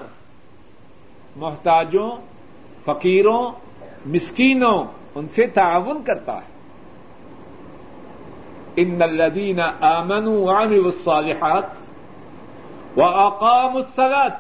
[1.37, 2.11] محتاجوں،
[2.85, 3.51] فقیروں،
[4.07, 4.85] مسکینوں
[5.15, 6.51] ان سے تعاون کرتا ہے۔
[8.77, 11.65] ان الذين آمنوا وعملوا الصالحات
[12.97, 14.37] وأقاموا الصلاة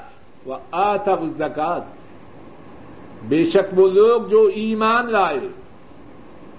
[0.47, 1.81] وآتوا الزكاة
[3.23, 5.49] بے شک وہ لوگ جو ایمان لائے،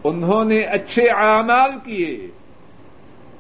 [0.04, 2.28] انہوں نے اچھے اعمال کیے،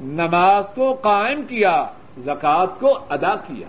[0.01, 1.85] نماز کو قائم کیا۔
[2.17, 3.67] زکات کو ادا کیا۔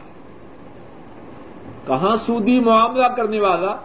[1.86, 3.76] کہاں سودی معاملہ کرنے والا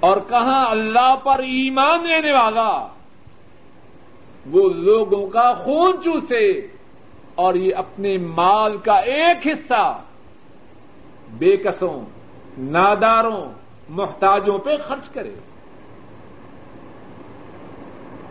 [0.00, 2.86] اور کہاں اللہ پر ایمان لینے والا،
[4.50, 6.50] وہ لوگوں کا خون چوسے
[7.34, 10.00] اور یہ اپنے مال کا ایک حصہ
[11.30, 12.04] بے قصوں
[12.58, 13.52] ناداروں،
[13.88, 15.34] محتاجوں پہ خرچ کرے۔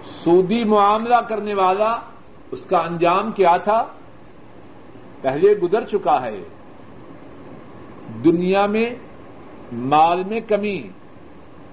[0.04, 1.96] سودی معاملہ کرنے والا
[2.52, 3.86] اس کا انجام کیا تھا؟
[5.22, 6.43] پہلے گزر چکا ہے۔
[8.24, 8.89] دنیا میں
[9.72, 10.89] مال میں کمی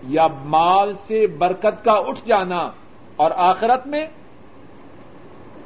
[0.03, 2.71] یا مال سے برکت کا اٹھ جانا
[3.17, 4.07] اور آخرت میں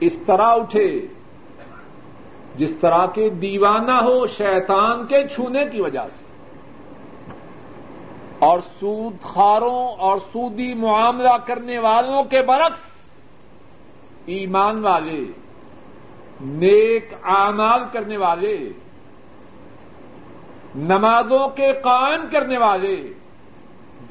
[0.00, 1.06] اس طرح اٹھے۔
[2.56, 6.24] جس طرح کے دیوانہ ہو شیطان کے چھونے کی وجہ سے۔
[8.38, 12.80] اور سود خاروں اور سودی معاملہ کرنے والوں کے برعکس
[14.26, 15.24] ایمان والے
[16.41, 18.72] نیک اعمال کرنے والے،
[20.76, 23.12] نمازوں کے قائم کرنے والے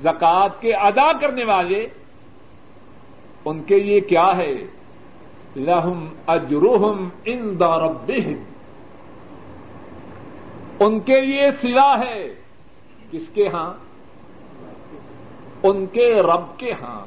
[0.04, 1.88] زکات کے ادا کرنے والے،
[3.46, 4.54] ان کے لیے کیا ہے؟
[5.56, 8.44] لہم اجروہم ان ربہم۔
[10.80, 12.36] ان کے لیے سلا ہے۔
[13.12, 13.74] کس کے ہاں؟
[15.64, 17.06] ان کے رب کے ہاں۔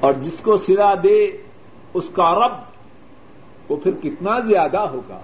[0.00, 1.47] اور جس کو سلا دے
[1.94, 2.52] اس کا رب
[3.68, 5.20] وہ پھر کتنا زیادہ ہوگا؟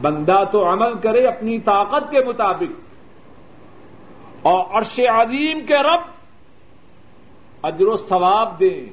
[0.00, 2.72] بندہ تو عمل کرے اپنی طاقت کے مطابق
[4.42, 6.00] اور عرش عظیم کے رب
[7.62, 8.86] اجر و ثواب دیں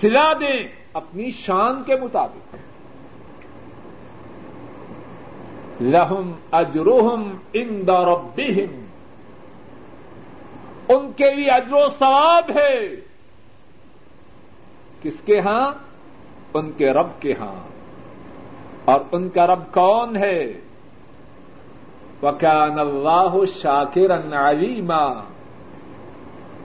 [0.00, 2.56] سلا دیں اپنی شان کے مطابق۔
[5.80, 8.84] لہم اجروہم ان ربہم۔
[10.88, 13.13] ان کے لیے اجر و ثواب ہے۔
[15.04, 15.72] کس کے ہاں؟
[16.54, 17.68] ان کے رب کے ہاں۔
[18.84, 20.60] اور ان کا رب کون ہے؟
[22.22, 25.24] وکان اللہ شاکر علیما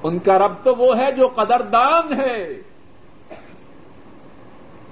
[0.03, 2.53] ان کا رب تو وہ ہے جو قدردان ہے۔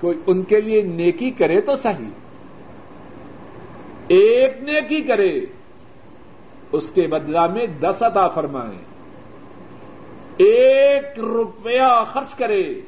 [0.01, 2.09] کوئی ان کے لیے نیکی کرے تو صحیح۔
[4.07, 5.39] ایک نیکی کرے،
[6.71, 8.81] اس کے بدلا میں دس عطا فرمائیں
[10.37, 12.81] ایک روپیہ خرچ کرے۔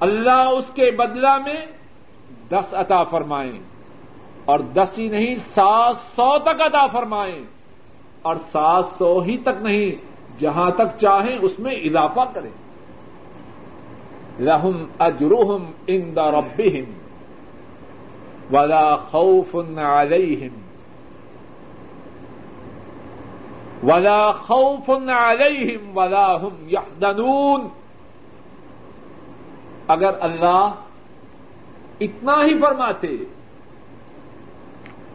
[0.00, 1.66] اللہ اس کے بدلا میں
[2.50, 3.58] دس عطا فرمائیں
[4.44, 7.42] اور دس ہی نہیں، سات سو تک عطا فرمائیں
[8.22, 9.90] اور سات سو ہی تک نہیں،
[10.40, 12.50] جہاں تک چاہیں اس میں اضافہ کریں۔
[14.40, 16.92] لہم اجروہم ان دا ربہم
[18.56, 20.64] ولا خوف علیہم۔
[23.88, 27.83] ولا خوف علیہم ولا هم يحزنون
[29.88, 30.74] اگر اللہ
[32.00, 33.16] اتنا ہی فرماتے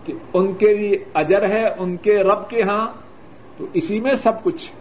[0.06, 2.88] کہ ان کے لیے اجر ہے، ان کے رب کے ہاں
[3.58, 4.72] تو اسی میں سب کچھ۔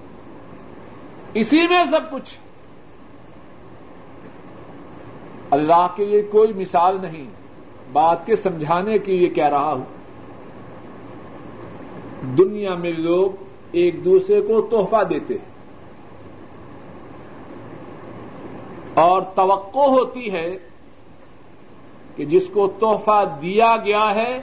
[1.34, 2.39] اسی میں سب کچھ۔
[5.51, 7.30] اللہ کے لیے کوئی مثال نہیں۔
[7.93, 9.84] بات کے سمجھانے کے لیے کہہ رہا ہوں۔
[12.36, 13.30] دنیا میں لوگ
[13.72, 15.57] ایک دوسرے کو تحفہ دیتے ہیں۔
[18.99, 20.59] اور توقع ہوتی ہے
[22.16, 24.40] کہ جس کو تحفہ دیا گیا ہے،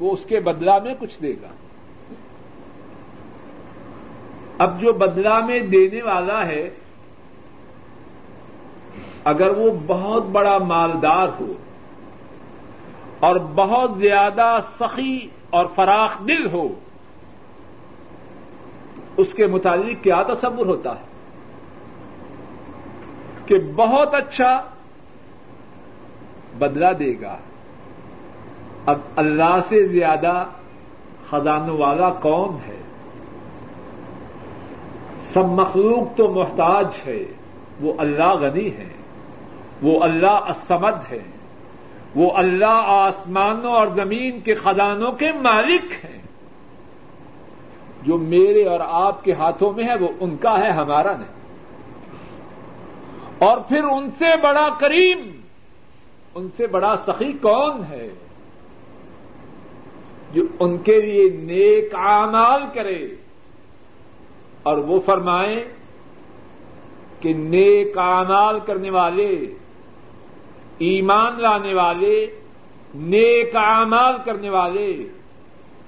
[0.00, 1.48] وہ اس کے بدلا میں کچھ دے گا۔
[4.58, 6.70] اب جو بدلا میں دینے والا ہے،
[9.24, 11.52] اگر وہ بہت بڑا مالدار ہو
[13.20, 16.68] اور بہت زیادہ سخی اور فراخ دل ہو،
[19.16, 21.11] اس کے متعلق کیا تصور ہوتا ہے؟
[23.52, 24.62] کہ بہت اچھا
[26.58, 27.36] بدلا دے گا۔
[28.86, 30.44] اب اللہ سے زیادہ
[31.30, 32.76] خزانوں والا کون ہے۔
[35.22, 37.24] سب مخلوق تو محتاج ہے۔
[37.80, 38.88] وہ اللہ غنی ہے۔
[39.82, 41.22] وہ اللہ اسمد ہے۔
[42.14, 46.22] وہ اللہ آسمانوں اور زمین کے خزانوں کے مالک ہیں۔
[48.02, 51.41] جو میرے اور آپ کے ہاتھوں میں ہے، وہ ان کا ہے، ہمارا نہیں۔
[53.42, 55.30] اور پھر ان سے بڑا کریم
[56.34, 58.08] ان سے بڑا سخی کون ہے
[60.32, 63.06] جو ان کے لیے نیک آمال کرے
[64.62, 65.64] اور وہ فرمائیں
[67.20, 69.28] کہ نیک آمال کرنے والے،
[70.78, 72.14] ایمان لانے والے،
[72.94, 75.08] نیک اعمال کرنے والے،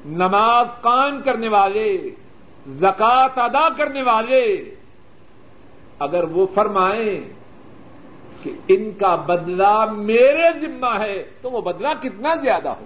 [0.05, 2.11] نماز قائم کرنے والے
[2.67, 4.45] زکات ادا کرنے والے،
[5.99, 7.44] اگر وہ فرمائیں
[8.45, 12.85] کہ ان کا بدلہ میرے ذمہ ہے، تو وہ بدلہ کتنا زیادہ ہو؟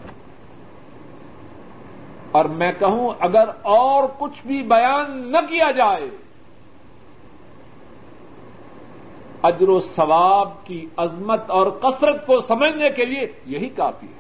[2.32, 6.10] اور میں کہوں، اگر اور کچھ بھی بیان نہ کیا جائے،
[9.42, 14.18] اجر و ثواب کی عظمت اور کثرت کو سمجھنے کے لیے یہی کافی ہے۔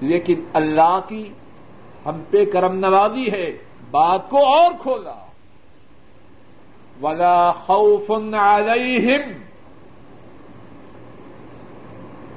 [0.00, 1.28] لیکن اللہ کی
[2.06, 3.58] ہم پہ کرم نوازی ہے،
[3.90, 5.25] بات کو اور کھولا۔
[7.02, 9.32] ولا خوف علیہم۔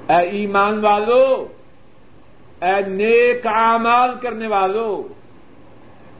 [0.10, 1.46] اے ایمان والو،
[2.62, 5.20] اے نیک اعمال کرنے والوں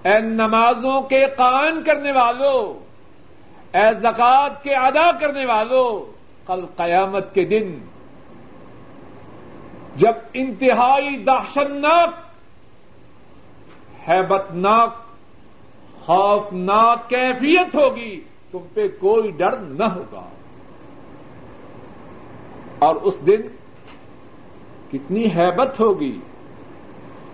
[0.08, 2.90] اے نمازوں کے قائم کرنے والوں
[3.78, 6.12] اے زکات کے ادا کرنے والوں
[6.48, 7.80] کل قیامت کے دن
[9.96, 12.10] جب انتہائی دہشتناک،
[14.10, 14.96] ہیبتناک،
[16.06, 20.30] خوفناک کیفیت ہوگی۔ تم پہ کوئی ڈر نہ ہوگا۔
[22.80, 23.42] اور اس دن
[24.92, 26.20] کتنی ہیبت ہوگی،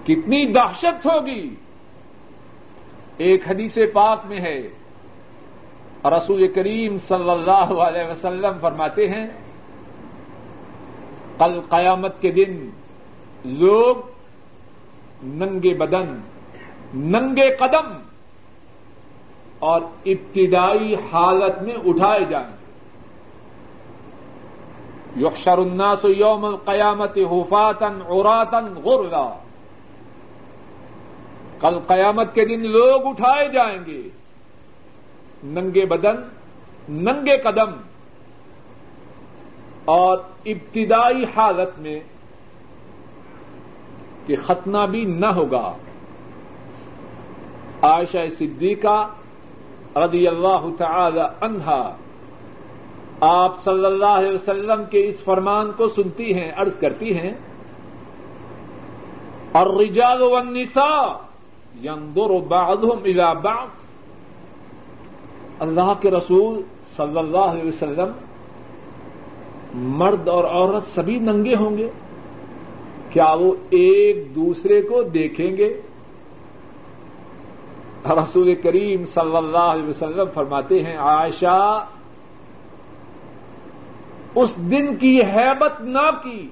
[0.03, 1.55] کتنی دہشت ہوگی۔
[3.17, 4.67] ایک حدیث پاک میں ہے۔
[6.05, 9.27] رسول کریم صلی اللہ علیہ وسلم فرماتے ہیں،
[11.37, 12.69] کل قیامت کے دن
[13.45, 13.95] لوگ
[15.23, 16.21] ننگے بدن،
[16.93, 18.14] ننگے قدم
[19.59, 22.55] اور ابتدائی حالت میں اٹھائے جائیں۔
[25.15, 29.33] گے یحشر الناس یوم القیامت حفاتن عوراتن غرلا
[31.59, 34.09] کل قیامت کے دن لوگ اٹھائے جائیں گے۔
[35.43, 36.15] ننگے بدن،
[36.89, 37.71] ننگے قدم۔
[39.85, 41.99] اور ابتدائی حالت میں
[44.25, 45.77] کہ ختنہ بھی نہ ہوگا۔
[47.81, 49.07] عائشہ صدیقہ
[49.95, 51.95] رضی اللہ تعالی عنہا۔
[53.21, 57.33] آپ صلی اللہ علیہ وسلم کے اس فرمان کو سنتی ہیں، عرض کرتی ہیں۔
[59.51, 61.13] اور رجال والنساء
[61.83, 63.67] ينظر بعضهم الى بعض۔
[65.59, 66.61] اللہ کے رسول
[66.97, 68.11] صلی اللہ علیہ وسلم
[69.73, 71.89] مرد اور عورت سبھی ننگے ہوں گے۔
[73.09, 75.81] کیا وہ ایک دوسرے کو دیکھیں گے؟
[78.11, 81.85] رسول کریم صلی اللہ علیہ وسلم فرماتے ہیں، عائشہ،
[84.35, 86.49] اس دن کی حیبت نہ کی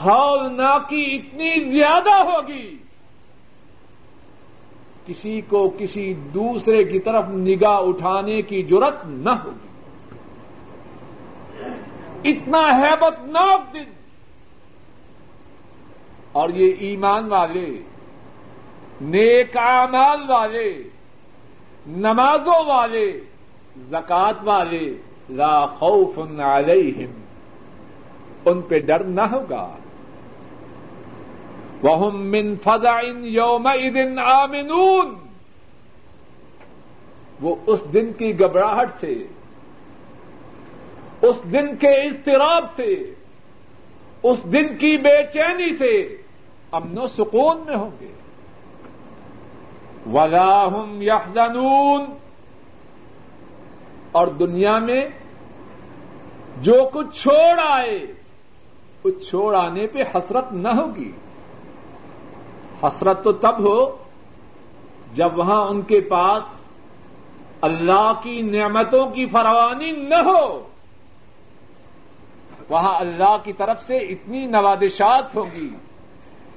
[0.00, 2.76] ہال نہ کی، اتنی زیادہ ہوگی۔
[5.06, 9.70] کسی کو کسی دوسرے کی طرف نگاہ اٹھانے کی ضرورت نہ ہوگی۔
[12.30, 13.90] اتنا ہیبت ناک دن۔
[16.32, 17.82] اور یہ ایمان والے
[19.00, 20.82] نیک اعمال والے،
[21.86, 23.20] نمازوں والے
[23.76, 24.94] زکات والے،
[25.30, 27.10] لا خوف علیہم۔
[28.44, 29.76] ان پہ ڈر نہ ہوگا۔
[31.82, 35.14] وہ من فضا ان یوم دن آمنون۔
[37.40, 39.24] وہ اس دن کی گھبراہٹ سے،
[41.22, 43.14] اس دن کے اضطراب سے،
[44.22, 46.16] اس دن کی بے چینی سے
[46.72, 48.19] امن و سکون میں ہوں گے۔
[50.06, 52.04] ولاحم یحزنون
[54.12, 55.08] اور دنیا میں
[56.60, 57.98] جو کچھ چھوڑ آئے،
[59.04, 61.12] اس چھوڑ آنے پہ حسرت نہ ہوگی۔
[62.82, 63.96] حسرت تو تب ہو
[65.14, 66.42] جب وہاں ان کے پاس
[67.60, 70.68] اللہ کی نعمتوں کی فروانی نہ ہو۔
[72.68, 75.70] وہاں اللہ کی طرف سے اتنی نوادشات ہوگی،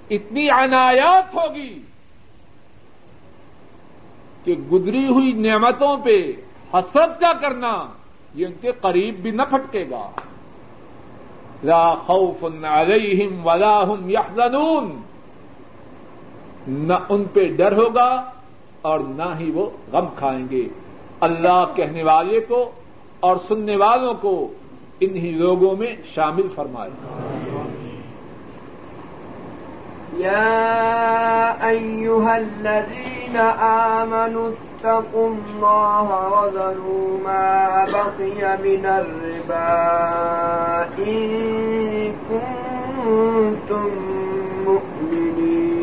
[0.09, 1.81] اتنی عنایات ہوگی۔
[4.43, 6.31] کہ گزری ہوئی نعمتوں پہ
[6.73, 7.85] حسرت کا کرنا
[8.35, 10.09] یہ ان کے قریب بھی نہ پھٹکے گا۔
[11.63, 15.01] لا خوف علیہم ولا هم یحزنون۔
[16.67, 18.23] نہ ان پہ ڈر ہوگا
[18.81, 20.67] اور نہ ہی وہ غم کھائیں گے۔
[21.19, 22.71] اللہ کہنے والے کو
[23.19, 24.53] اور سننے والوں کو
[24.99, 26.91] انہی لوگوں میں شامل فرمائے۔
[30.19, 33.35] يا أيها الذين
[33.97, 39.73] آمنوا اتقوا الله وذروا ما بقي من الربا
[41.07, 43.89] إن كنتم
[44.65, 45.73] مؤمنين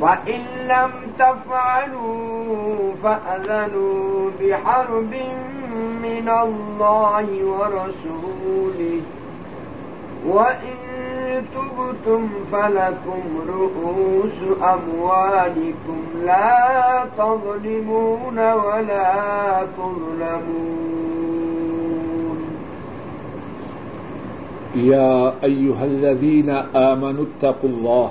[0.00, 5.12] وإن لم تفعلوا فأذنوا بحرب
[6.02, 9.00] من الله ورسوله
[10.26, 10.76] وإن
[11.54, 20.96] تبتم فلكم رؤوس أموالكم لا تظلمون ولا تظلمون
[24.74, 28.10] يا أيها الذين آمنوا اتقوا الله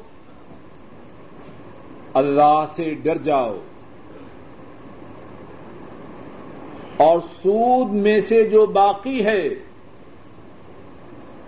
[2.13, 3.57] اللہ سے ڈر جاؤ۔
[6.97, 9.47] اور سود میں سے جو باقی ہے،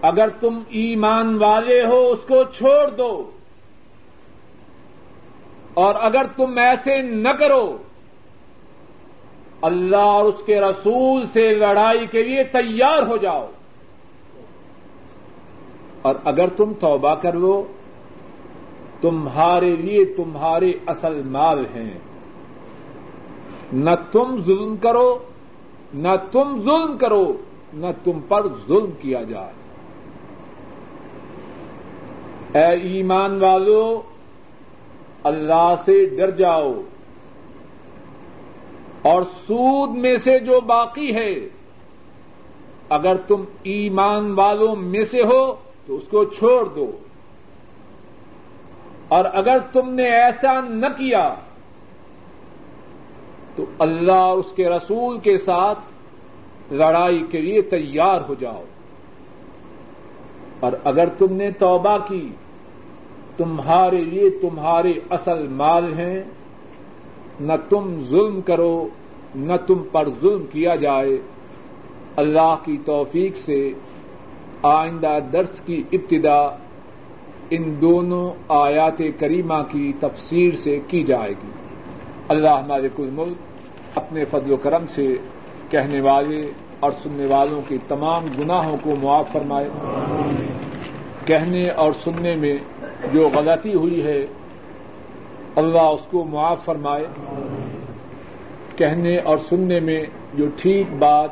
[0.02, 3.32] اگر تم ایمان والے ہو، اس کو چھوڑ دو۔
[5.74, 7.78] اور اگر تم ایسے نہ کرو،
[9.62, 13.48] اللہ اور اس کے رسول سے لڑائی کے لیے تیار ہو جاؤ۔
[16.02, 17.64] اور اگر تم توبہ کر لو
[19.04, 22.00] تمہارے لیے تمہارے اصل مال ہیں۔
[23.74, 25.18] نہ تم ظلم کرو،
[25.94, 27.34] نہ تم ظلم کرو،
[27.74, 29.54] نہ تم پر ظلم کیا جائے۔
[32.54, 34.02] اے ایمان والو،
[35.24, 36.74] اللہ سے ڈر جاؤ۔
[39.02, 41.34] اور سود میں سے جو باقی ہے،
[42.90, 46.92] اگر تم ایمان والوں میں سے ہو تو اس کو چھوڑ دو۔
[49.14, 51.34] اور اگر تم نے ایسا نہ کیا
[53.56, 55.80] تو اللہ اور اس کے رسول کے ساتھ
[56.74, 58.64] لڑائی کے لیے تیار ہو جاؤ۔
[60.60, 62.30] اور اگر تم نے توبہ کی،
[63.38, 66.24] تمہارے لیے تمہارے اصل مال ہیں۔
[67.40, 68.88] نہ تم ظلم کرو،
[69.36, 71.18] نہ تم پر ظلم کیا جائے۔
[72.16, 73.72] اللہ کی توفیق سے
[74.64, 76.48] آئندہ درس کی ابتدا
[77.50, 81.52] ان دونوں آیات کریمہ کی تفسیر سے کی جائے گی۔
[82.28, 83.38] اللہ ہمارے کل ملک
[83.96, 85.16] اپنے فضل و کرم سے
[85.70, 89.70] کہنے والے اور سننے والوں کے تمام گناہوں کو معاف فرمائے۔
[91.26, 92.58] کہنے اور سننے میں
[93.14, 94.26] جو غلطی ہوئی ہے،
[95.56, 97.06] اللہ اس کو معاف فرمائے۔
[98.76, 101.30] کہنے اور سننے میں جو ٹھیک بات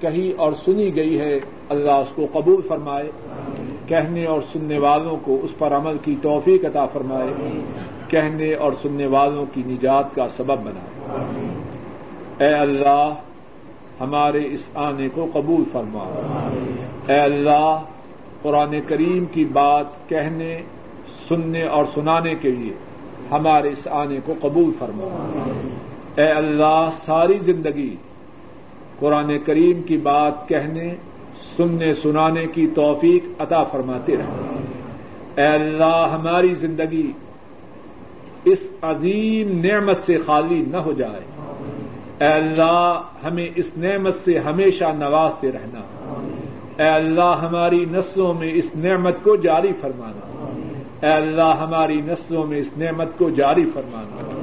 [0.00, 1.38] کہی اور سنی گئی ہے،
[1.68, 3.10] اللہ اس کو قبول فرمائے۔
[3.86, 7.60] کہنے اور سننے والوں کو اس پر عمل کی توفیق عطا فرمائے۔
[8.08, 11.12] کہنے اور سننے والوں کی نجات کا سبب بنائے
[12.38, 13.14] اے اللہ،
[14.00, 16.04] ہمارے اس آنے کو قبول فرما۔
[17.08, 17.82] اے اللہ،
[18.42, 20.62] قرآن کریم کی بات کہنے،
[21.28, 22.72] سننے اور سنانے کے لیے
[23.30, 25.04] ہمارے اس آنے کو قبول فرما۔
[26.16, 27.96] اے اللہ، ساری زندگی
[28.98, 30.94] قرآن کریم کی بات کہنے
[31.56, 34.52] سننے سنانے کی توفیق عطا فرماتے رہے
[35.36, 37.12] اے اللہ، ہماری زندگی
[38.44, 41.20] اس عظیم نعمت سے خالی نہ ہو جائے۔
[42.20, 45.80] اے اللہ، ہمیں اس نعمت سے ہمیشہ نوازتے رہنا۔
[46.78, 50.26] اے اللہ، ہماری نسلوں میں اس نعمت کو جاری فرمانا۔
[51.06, 54.42] اے اللہ، ہماری نسلوں میں اس نعمت کو جاری فرمانا۔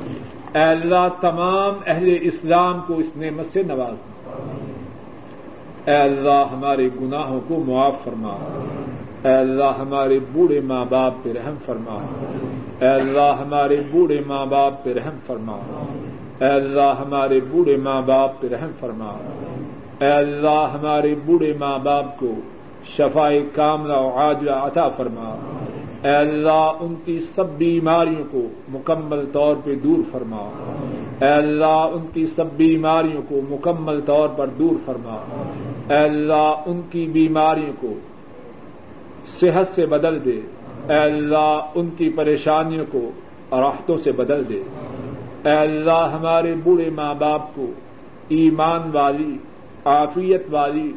[0.60, 4.19] اے اللہ، تمام اہل اسلام کو اس نعمت سے نوازنا۔
[5.90, 8.38] اے اللہ ہمارے گناہوں کو معاف فرما۔
[9.26, 12.00] اے اللہ ہمارے بوڑھے ماں باپ پہ رحم فرما۔
[12.82, 15.58] اے اللہ ہمارے بوڑھے ماں باپ پہ رحم فرما۔
[16.40, 19.18] اے اللہ ہمارے بوڑھے ماں باپ پہ رحم فرما۔
[20.02, 22.32] اے اللہ ہمارے بوڑھے ماں باپ کو
[22.98, 25.36] شفائی کاملہ و عاجلہ عطا فرما۔
[26.04, 30.50] اے اللہ ان کی سب بیماریوں کو مکمل طور پہ دور فرما۔
[31.22, 35.18] اے اللہ ان کی سب بیماریوں کو مکمل طور پر دور فرما۔
[35.90, 37.94] اے اللہ ان کی بیماریوں کو
[39.26, 40.42] صحت سے بدل دے۔
[40.90, 43.12] اے اللہ ان کی پریشانیوں کو
[43.52, 44.64] راحتوں سے بدل دے۔
[45.46, 47.66] اے اللہ ہمارے بوڑھے ماں باپ کو
[48.30, 49.38] ایمان والی،
[49.86, 50.92] عافیت والی،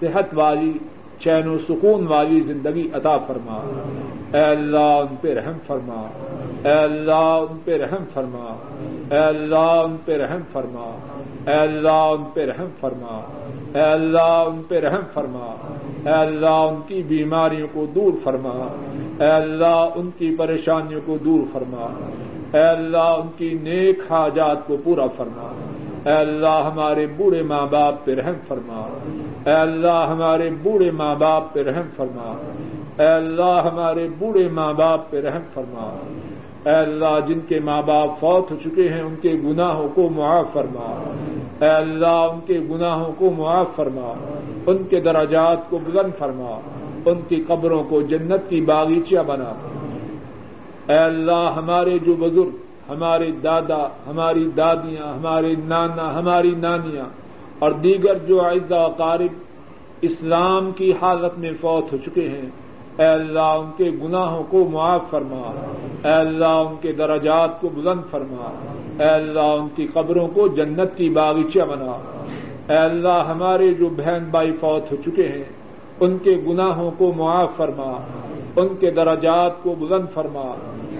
[0.00, 0.72] صحت والی،
[1.18, 3.82] چین و سکون والی زندگی عطا فرما۔
[4.34, 6.08] اے اللہ ان پہ رحم فرما۔
[6.64, 8.56] اے اللہ ان پہ رحم فرما۔
[9.10, 10.98] اے اللہ ان پہ رحم فرما۔
[11.46, 15.54] اے اللہ ان پہ رحم فرما۔ اے اللہ ان پہ رحم فرما۔
[16.04, 18.68] اے اللہ ان کی بیماریوں کو دور فرما۔
[19.20, 21.86] اے اللہ ان کی پریشانیوں کو دور فرما۔
[22.52, 25.52] اے اللہ ان کی نیک حاجات کو پورا فرما۔
[26.04, 28.98] اے اللہ ہمارے بوڑھے ماں باپ پہ رحم فرما۔
[29.46, 32.36] اے اللہ ہمارے بوڑھے ماں باپ پہ رحم فرما۔
[32.98, 35.96] اے اللہ ہمارے بوڑھے ماں باپ پہ رحم فرما۔
[36.64, 40.52] اے اللہ جن کے ماں باپ فوت ہو چکے ہیں، ان کے گناہوں کو معاف
[40.52, 41.14] فرما۔
[41.60, 44.12] اے اللہ، ان کے گناہوں کو معاف فرما،
[44.66, 46.60] ان کے دراجات کو بلند فرما،
[47.04, 49.52] ان کی قبروں کو جنت کی باغیچہ بنا۔
[50.92, 52.56] اے اللہ، ہمارے جو بزرگ،
[52.88, 57.04] ہمارے دادا، ہماری دادیاں، ہمارے نانا، ہماری نانیاں
[57.58, 59.32] اور دیگر جو اعزا قارب
[60.02, 62.48] اسلام کی حالت میں فوت ہو چکے ہیں
[62.98, 65.52] اے اللہ، ان کے گناہوں کو معاف فرما۔
[66.04, 68.50] اے اللہ، ان کے درجات کو بلند فرما۔
[68.98, 71.96] اے اللہ، ان کی قبروں کو جنت کی باغیچہ بنا۔
[72.68, 75.44] اے اللہ، ہمارے جو بہن بھائی فوت ہو چکے ہیں،
[76.00, 77.98] ان کے گناہوں کو معاف فرما۔
[78.56, 80.54] ان کے درجات کو بلند فرما۔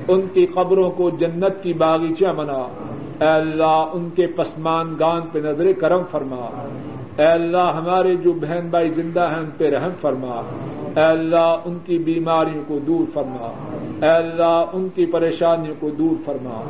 [0.08, 2.68] ان کی قبروں کو جنت کی باغیچہ بنا۔
[3.20, 6.68] اے اللہ، ان کے پسمان گان پہ نظر کرم فرما۔
[7.18, 10.42] اے اللہ، ہمارے جو بہن بھائی زندہ ہیں، ان پہ رحم فرما۔
[10.98, 13.52] اے اللہ، ان کی بیماریوں کو دور فرما۔
[14.02, 16.62] اے اللہ، ان کی پریشانیوں کو دور فرما۔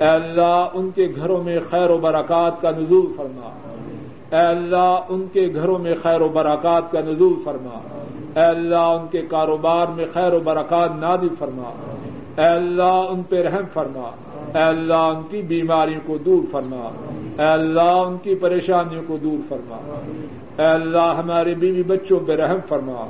[0.00, 3.50] اے اللہ، ان کے گھروں میں خیر و برکات کا نزول فرما۔
[4.36, 7.78] اے اللہ، ان کے گھروں میں خیر و برکات کا نزول فرما۔
[8.36, 11.70] اے اللہ، ان کے کاروبار میں خیر و برکات نادی فرما۔
[12.38, 14.10] اے اللہ، ان پہ رحم فرما۔
[14.54, 16.90] اے اللہ، ان کی بیماریوں کو دور فرما۔
[17.38, 19.76] اے اللہ، ان کی پریشانیوں کو دور فرما۔
[20.58, 23.06] اے اللہ، ہمارے بیوی بچوں پہ رحم فرما۔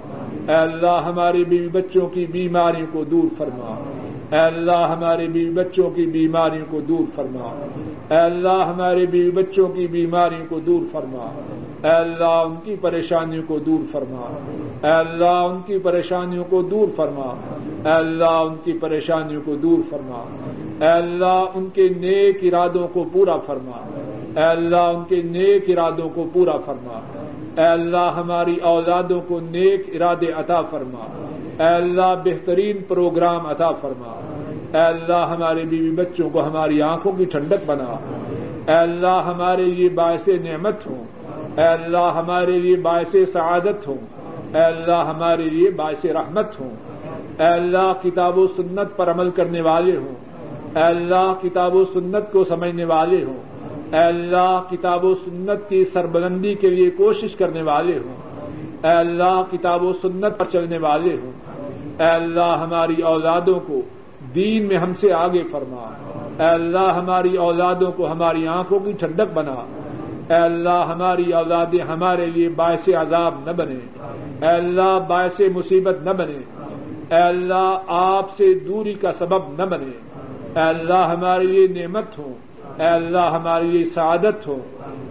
[0.49, 3.85] اے اللہ ہمارے بیوی بچوں کی بیماریوں کو دور فرما۔
[4.33, 7.67] اے اللہ ہمارے بیوی بچوں کی بیماریوں کو دور فرما۔
[8.11, 11.41] اے اللہ ہمارے بیوی بچوں کی بیماریوں کو دور فرما۔
[11.85, 14.39] اے اللہ ان کی پریشانیوں کو دور فرما۔
[14.87, 17.35] اے اللہ ان کی پریشانیوں کو دور فرما۔
[17.85, 20.25] اے اللہ ان کی پریشانیوں کو دور فرما۔
[20.81, 24.01] اے اللہ ان کے نیک ارادوں کو پورا فرما۔
[24.37, 27.22] اے اللہ ان کے نیک ارادوں کو پورا فرما۔
[27.57, 31.05] اے اللہ ہماری اولادوں کو نیک ارادے عطا فرما۔
[31.59, 34.21] اے اللہ بہترین پروگرام عطا فرما۔
[34.79, 37.97] اے اللہ ہمارے بیوی بچوں کو ہماری آنکھوں کی ٹھنڈک بنا۔
[38.69, 41.05] اے اللہ ہمارے لیے باعث نعمت ہوں۔
[41.59, 43.99] اے اللہ ہمارے لیے باعث سعادت ہوں۔
[44.55, 46.71] اے اللہ ہمارے لیے باعث رحمت ہوں۔
[47.39, 50.15] اے اللہ کتاب و سنت پر عمل کرنے والے ہوں۔
[50.77, 53.52] اے اللہ کتاب و سنت کو سمجھنے والے ہوں۔
[53.93, 58.15] اے اللہ، کتاب و سنت کی سربلندی کے لیے کوشش کرنے والے ہوں۔
[58.85, 61.33] اے اللہ، کتاب و سنت پر چلنے والے ہوں۔
[61.99, 63.81] اے اللہ، ہماری اولادوں کو
[64.35, 65.93] دین میں ہم سے آگے فرما۔
[66.39, 69.55] اے اللہ، ہماری اولادوں کو ہماری آنکھوں کی ٹھنڈک بنا۔
[70.29, 73.79] اے اللہ، ہماری اولادیں ہمارے لیے باعث عذاب نہ بنے۔
[74.43, 76.39] اے اللہ، باعث مصیبت نہ بنے۔
[77.11, 79.91] اے اللہ، آپ سے دوری کا سبب نہ بنے۔
[80.57, 82.33] اے اللہ، ہمارے لیے نعمت ہو
[82.79, 84.59] اے اللہ ہمارے لیے سعادت ہو۔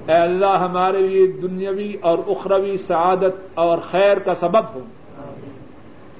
[0.07, 4.79] اے اللہ ہمارے لیے دنیاوی اور اخروی سعادت اور خیر کا سبب ہو۔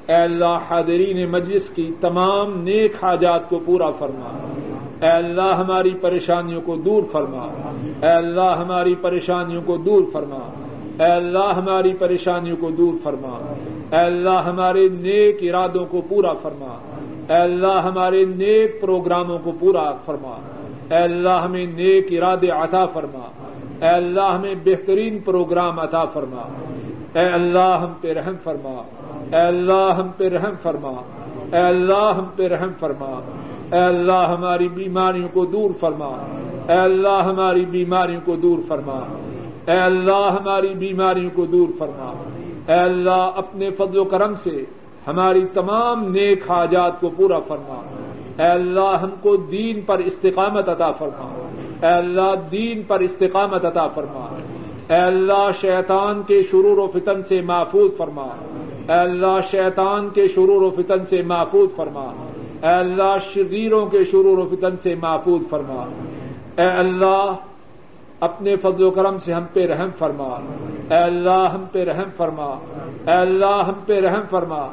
[0.08, 4.48] اے اللہ حاضرین مجلس کی تمام نیک حاجات کو پورا فرما۔
[5.02, 7.48] اے اللہ ہماری پریشانیوں کو دور فرما۔
[8.02, 10.50] اے اللہ ہماری پریشانیوں کو دور فرما۔
[11.06, 13.54] اے اللہ ہماری پریشانیوں کو دور فرما۔
[13.92, 16.78] اے اللہ ہمارے نیک ارادوں کو پورا فرما۔
[17.30, 20.61] اے اللہ ہمارے نیک پروگراموں کو پورا فرما۔
[20.92, 23.28] اے اللہ ہمیں نیک ارادے عطا فرما۔
[23.82, 26.42] اے اللہ ہمیں بہترین پروگرام عطا فرما۔
[27.20, 28.82] اے اللہ ہم پہ رحم فرما۔
[29.32, 30.92] اے اللہ ہم پہ رحم فرما۔
[31.52, 33.20] اے اللہ ہم پہ رحم فرما۔
[33.72, 36.08] اے اللہ ہماری بیماریوں کو دور فرما۔
[36.68, 39.00] اے اللہ ہماری بیماریوں کو دور فرما۔
[39.68, 42.24] اے اللہ ہماری بیماریوں کو دور فرما۔
[42.68, 44.64] اے اللہ اپنے فضل و کرم سے
[45.08, 47.82] ہماری تمام نیک حاجات کو پورا فرما۔
[48.42, 51.48] اے اللہ ہم کو دین پر استقامت عطا فرما۔
[51.88, 54.38] اے اللہ دین پر استقامت عطا فرما۔
[54.90, 58.28] اے اللہ شیطان کے شرور و فتن سے محفوظ فرما۔
[58.90, 62.14] اے اللہ شیطان کے شرور و فتن سے محفوظ فرما۔
[62.62, 65.86] اے اللہ شریروں کے شرور و فتن سے محفوظ فرما۔
[66.58, 67.34] اے اللہ
[68.20, 70.38] اپنے فضل و کرم سے ہم پہ رحم فرما۔
[70.90, 72.60] اے اللہ ہم پہ رحم فرما۔
[73.08, 74.68] اے اللہ ہم پہ رحم فرما۔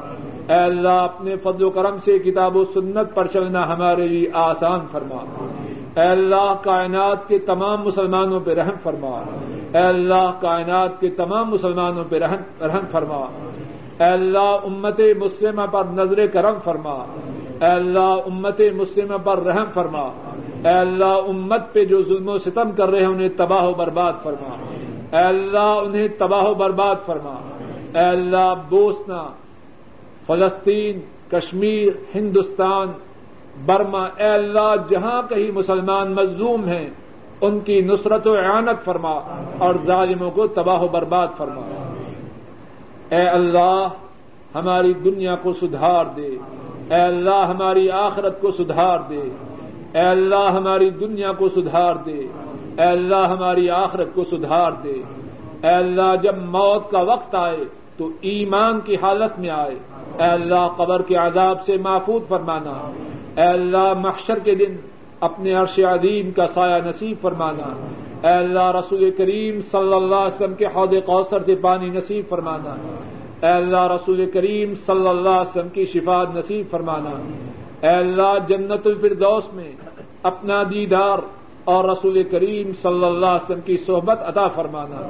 [0.49, 4.79] اے اللہ، اپنے فضل و کرم سے کتاب و سنت پر چلنا ہمارے لیے آسان
[4.91, 5.15] فرما۔
[6.01, 9.21] اے اللہ، کائنات کے تمام مسلمانوں پہ رحم فرما۔
[9.73, 12.19] اے اللہ، کائنات کے تمام مسلمانوں پہ
[12.61, 13.25] رحم فرما۔
[13.99, 17.05] اے اللہ، امت مسلمہ پر نظر کرم فرما۔
[17.61, 20.11] اے اللہ، امت مسلمہ پر رحم فرما۔
[20.65, 24.13] اے اللہ، امت پہ جو ظلم و ستم کر رہے ہیں، انہیں تباہ و برباد
[24.23, 24.55] فرما۔
[25.17, 27.35] اے اللہ، انہیں تباہ و برباد فرما۔
[27.99, 29.27] اے اللہ، بوسنا۔
[30.29, 30.99] فلسطین،
[31.31, 32.87] کشمیر، ہندوستان،
[33.65, 36.89] برما، اے اللہ، جہاں کہیں مسلمان مظلوم ہیں،
[37.41, 39.13] ان کی نصرت و اعانت فرما
[39.57, 41.93] اور ظالموں کو تباہ و برباد فرما۔
[43.11, 43.87] اے اللہ،
[44.55, 46.37] ہماری دنیا کو سدھار دے۔
[46.89, 49.29] اے اللہ، ہماری آخرت کو سدھار دے۔
[49.93, 52.27] اے اللہ، ہماری دنیا کو سدھار دے۔
[52.77, 55.01] اے اللہ، ہماری آخرت کو سدھار دے۔
[55.63, 57.57] اے اللہ، جب موت کا وقت آئے
[57.99, 59.75] تو ایمان کی حالت میں آئے۔
[60.17, 62.91] اے اللہ، قبر کے عذاب سے محفوظ فرمانا۔
[63.41, 64.75] اے اللہ، محشر کے دن
[65.19, 67.87] اپنے عرش عظیم کا سایہ نصیب فرمانا۔
[68.27, 72.75] اے اللہ، رسول کریم صلی اللہ علیہ وسلم کے حوض کوثر سے پانی نصیب فرمانا۔
[73.47, 77.09] اے اللہ، رسول کریم صلی اللہ علیہ وسلم کی شفاعت نصیب فرمانا۔
[77.81, 79.71] اے اللہ، جنت الفردوس میں
[80.23, 81.17] اپنا دیدار
[81.63, 85.09] اور رسول کریم صلی اللہ علیہ وسلم کی صحبت عطا فرمانا۔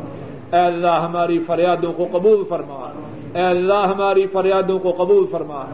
[0.54, 2.90] اے اللہ ہماری فریادوں کو قبول فرما۔
[3.36, 5.66] اے اللہ ہماری فریادوں کو قبول فرما۔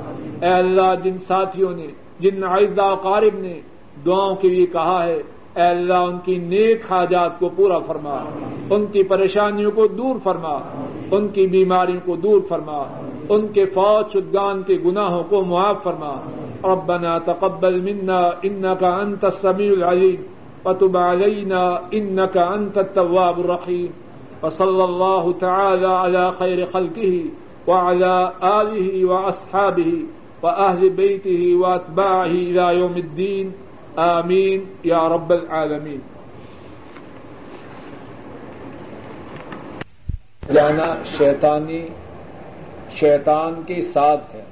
[0.41, 1.87] اے اللہ جن ساتھیوں نے،
[2.19, 3.59] جن عائدہ قارب نے
[4.05, 5.23] دعاؤں کے لیے کہا ہے،
[5.55, 8.23] اے اللہ ان کی نیک حاجات کو پورا فرما۔
[8.69, 10.59] ان کی پریشانیوں کو دور فرما۔
[11.11, 12.83] ان کی بیماریوں کو دور فرما۔
[13.29, 16.15] ان کے فوج، شدگان کے گناہوں کو معاف فرما۔
[16.63, 20.21] ربنا تقبل منا إنك أنت السميع العليم
[20.65, 24.04] وتب علينا إنك أنت التواب الرحيم
[24.45, 27.29] وصلى الله تعالى على خير خلقه
[27.67, 29.91] وعلى آله وأصحابه
[30.43, 33.49] وأهل بيته وأتباعه إلى يوم الدين.
[33.95, 34.59] آمين.
[34.85, 35.97] يا رب العالمين.
[40.53, 41.87] جانا شیطانی،
[42.95, 44.43] شیطان کے ساتھ ہے۔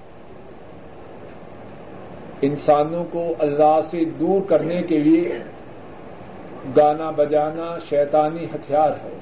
[2.41, 5.39] انسانوں کو اللہ سے دور کرنے کے لیے
[6.77, 9.17] گانا بجانا شیطانی ہتھیار ہے۔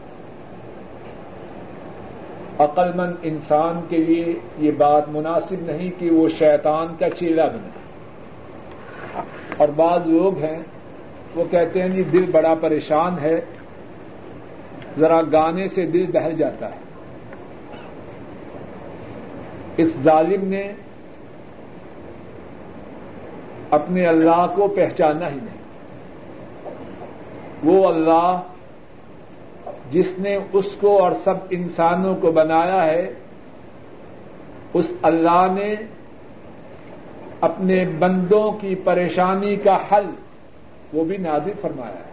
[2.63, 7.69] عقل مند انسان کے لیے یہ بات مناسب نہیں کہ وہ شیطان کا چیلا بنے۔
[9.57, 10.59] اور بعض لوگ ہیں،
[11.35, 13.41] وہ کہتے ہیں جی دل بڑا پریشان ہے۔
[14.99, 16.79] ذرا گانے سے دل بہل جاتا ہے۔
[19.77, 20.71] اس ظالم نے
[23.69, 25.61] اپنے اللہ کو پہچانا ہی نہیں۔
[27.63, 28.41] وہ اللہ
[29.91, 33.13] جس نے اس کو اور سب انسانوں کو بنایا ہے،
[34.73, 35.75] اس اللہ نے
[37.41, 40.09] اپنے بندوں کی پریشانی کا حل
[40.93, 42.11] وہ بھی نازل فرمایا ہے۔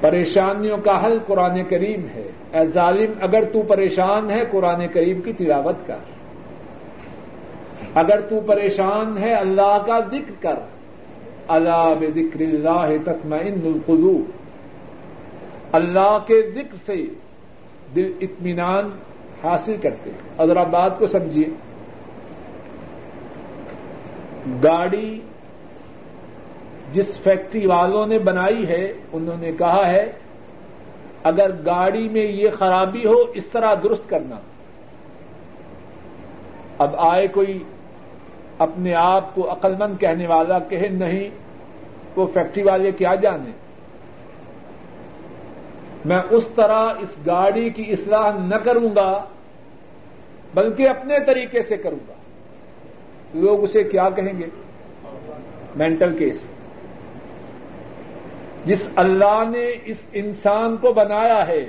[0.00, 5.32] پریشانیوں کا حل قرآن کریم ہے۔ اے ظالم، اگر تو پریشان ہے قرآن کریم کی
[5.32, 5.96] تلاوت کر۔
[7.94, 10.54] اگر تو پریشان ہے اللہ کا ذکر کر۔
[11.48, 14.39] اللہ ذکر اللہ تطمئن القلوب۔
[15.72, 17.04] اللہ کے ذکر سے
[17.94, 18.90] دل اطمینان
[19.42, 20.10] حاصل کرتے
[20.46, 21.46] ذرا بات کو سمجھیے،
[24.62, 25.20] گاڑی
[26.92, 30.12] جس فیکٹری والوں نے بنائی ہے، انہوں نے کہا ہے،
[31.24, 34.36] اگر گاڑی میں یہ خرابی ہو، اس طرح درست کرنا۔
[36.78, 37.62] اب آئے کوئی
[38.58, 41.30] اپنے آپ کو عقل مند کہنے والا کہے، نہیں،
[42.16, 43.50] وہ فیکٹری والے کیا جانے؟
[46.04, 49.24] میں اس طرح اس گاڑی کی اصلاح نہ کروں گا،
[50.54, 52.14] بلکہ اپنے طریقے سے کروں گا۔
[53.34, 54.46] لوگ اسے کیا کہیں گے؟
[55.76, 56.38] مینٹل کیس
[58.64, 61.68] جس اللہ نے اس انسان کو بنایا ہے،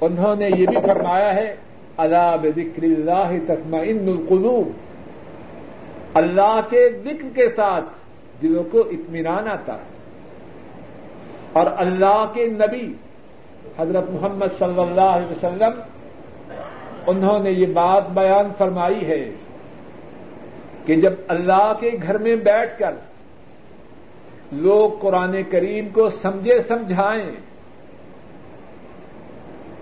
[0.00, 1.54] انہوں نے یہ بھی فرمایا ہے
[1.96, 4.72] اللہ بکر اللہ تطمئن القلوب
[6.14, 7.84] اللہ کے ذکر کے ساتھ
[8.42, 9.93] دلوں کو اطمینان آتا ہے۔
[11.54, 12.94] اور اللہ کے نبی
[13.78, 15.80] حضرت محمد صلی اللہ علیہ وسلم،
[17.06, 19.30] انہوں نے یہ بات بیان فرمائی ہے
[20.84, 22.92] کہ جب اللہ کے گھر میں بیٹھ کر
[24.52, 27.30] لوگ قرآن کریم کو سمجھے سمجھائیں،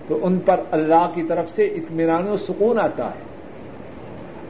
[0.07, 3.23] تو ان پر اللہ کی طرف سے اطمینان و سکون آتا ہے۔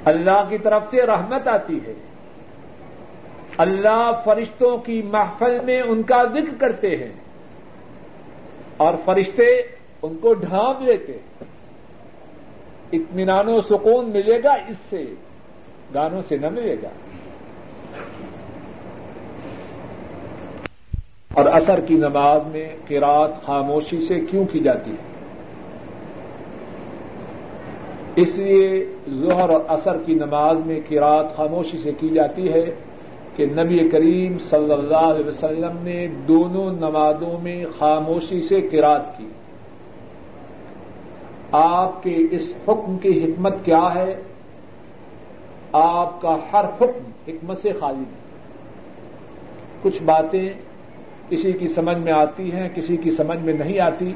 [0.06, 1.94] اللہ کی طرف سے رحمت آتی ہے۔
[3.58, 7.12] اللہ فرشتوں کی محفل میں ان کا ذکر کرتے ہیں
[8.78, 9.62] اور فرشتے
[10.02, 11.44] ان کو ڈھانپ لیتے ہیں۔
[12.92, 15.06] اطمینان و سکون ملے گا اس سے،
[15.94, 16.90] گانوں سے نہ ملے گا۔
[21.34, 25.14] اور اثر کی نماز میں قرات خاموشی سے کیوں کی جاتی ہے؟
[28.16, 32.66] اس لیے ظہر اور اثر کی نماز میں قرات خاموشی سے کی جاتی ہے
[33.36, 39.28] کہ نبی کریم صلی اللہ علیہ وسلم نے دونوں نمازوں میں خاموشی سے قرات کی۔
[41.52, 44.22] آپ کے اس حکم کی حکمت کیا ہے؟
[45.72, 48.24] آپ کا ہر حکم حکمت سے خالی ہے۔
[49.82, 50.50] کچھ باتیں
[51.30, 54.14] کسی کی سمجھ میں آتی ہیں، کسی کی سمجھ میں نہیں آتی۔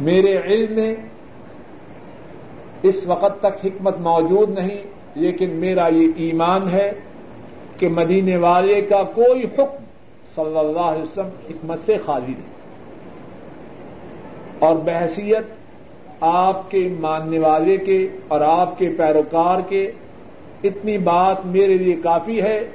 [0.00, 0.94] میرے علم میں
[2.82, 4.82] اس وقت تک حکمت موجود نہیں،
[5.14, 6.92] لیکن میرا یہ ایمان ہے
[7.78, 9.84] کہ مدینے والے کا کوئی حکم
[10.34, 12.52] صلی اللہ علیہ وسلم حکمت سے خالی نہیں۔
[14.58, 15.44] اور بحثیت
[16.20, 19.92] آپ کے ماننے والے کے اور آپ کے پیروکار کے
[20.64, 22.70] اتنی بات میرے لیے کافی ہے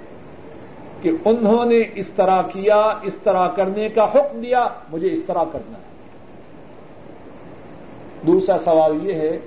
[1.01, 5.43] کہ انہوں نے اس طرح کیا، اس طرح کرنے کا حکم دیا، مجھے اس طرح
[5.51, 5.87] کرنا ہے۔
[8.27, 9.39] دوسرا سوال یہ ہے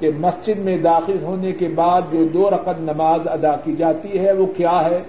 [0.00, 4.32] کہ مسجد میں داخل ہونے کے بعد جو دو رقم نماز ادا کی جاتی ہے
[4.32, 5.02] وہ کیا ہے؟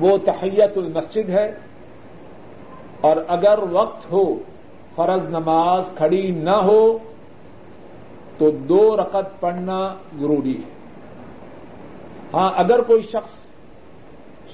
[0.00, 1.52] وہ تحیت المسجد ہے۔
[3.00, 4.34] اور اگر وقت ہو،
[4.94, 6.98] فرض نماز کھڑی نہ ہو،
[8.38, 10.70] تو دو رقط پڑھنا ضروری ہے۔
[12.34, 13.30] ہاں اگر کوئی شخص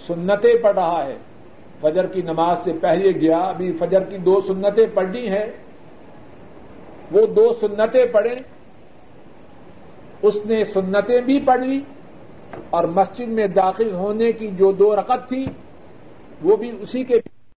[0.06, 1.16] سنتیں پڑھ رہا ہے،
[1.80, 5.52] فجر کی نماز سے پہلے گیا، ابھی فجر کی دو سنتیں پڑھنی ہے
[7.12, 8.34] وہ دو سنتیں پڑھیں۔
[10.22, 11.80] اس نے سنتیں بھی پڑھ لی
[12.70, 15.46] اور مسجد میں داخل ہونے کی جو دو رقط تھی،
[16.42, 17.20] وہ بھی اسی کے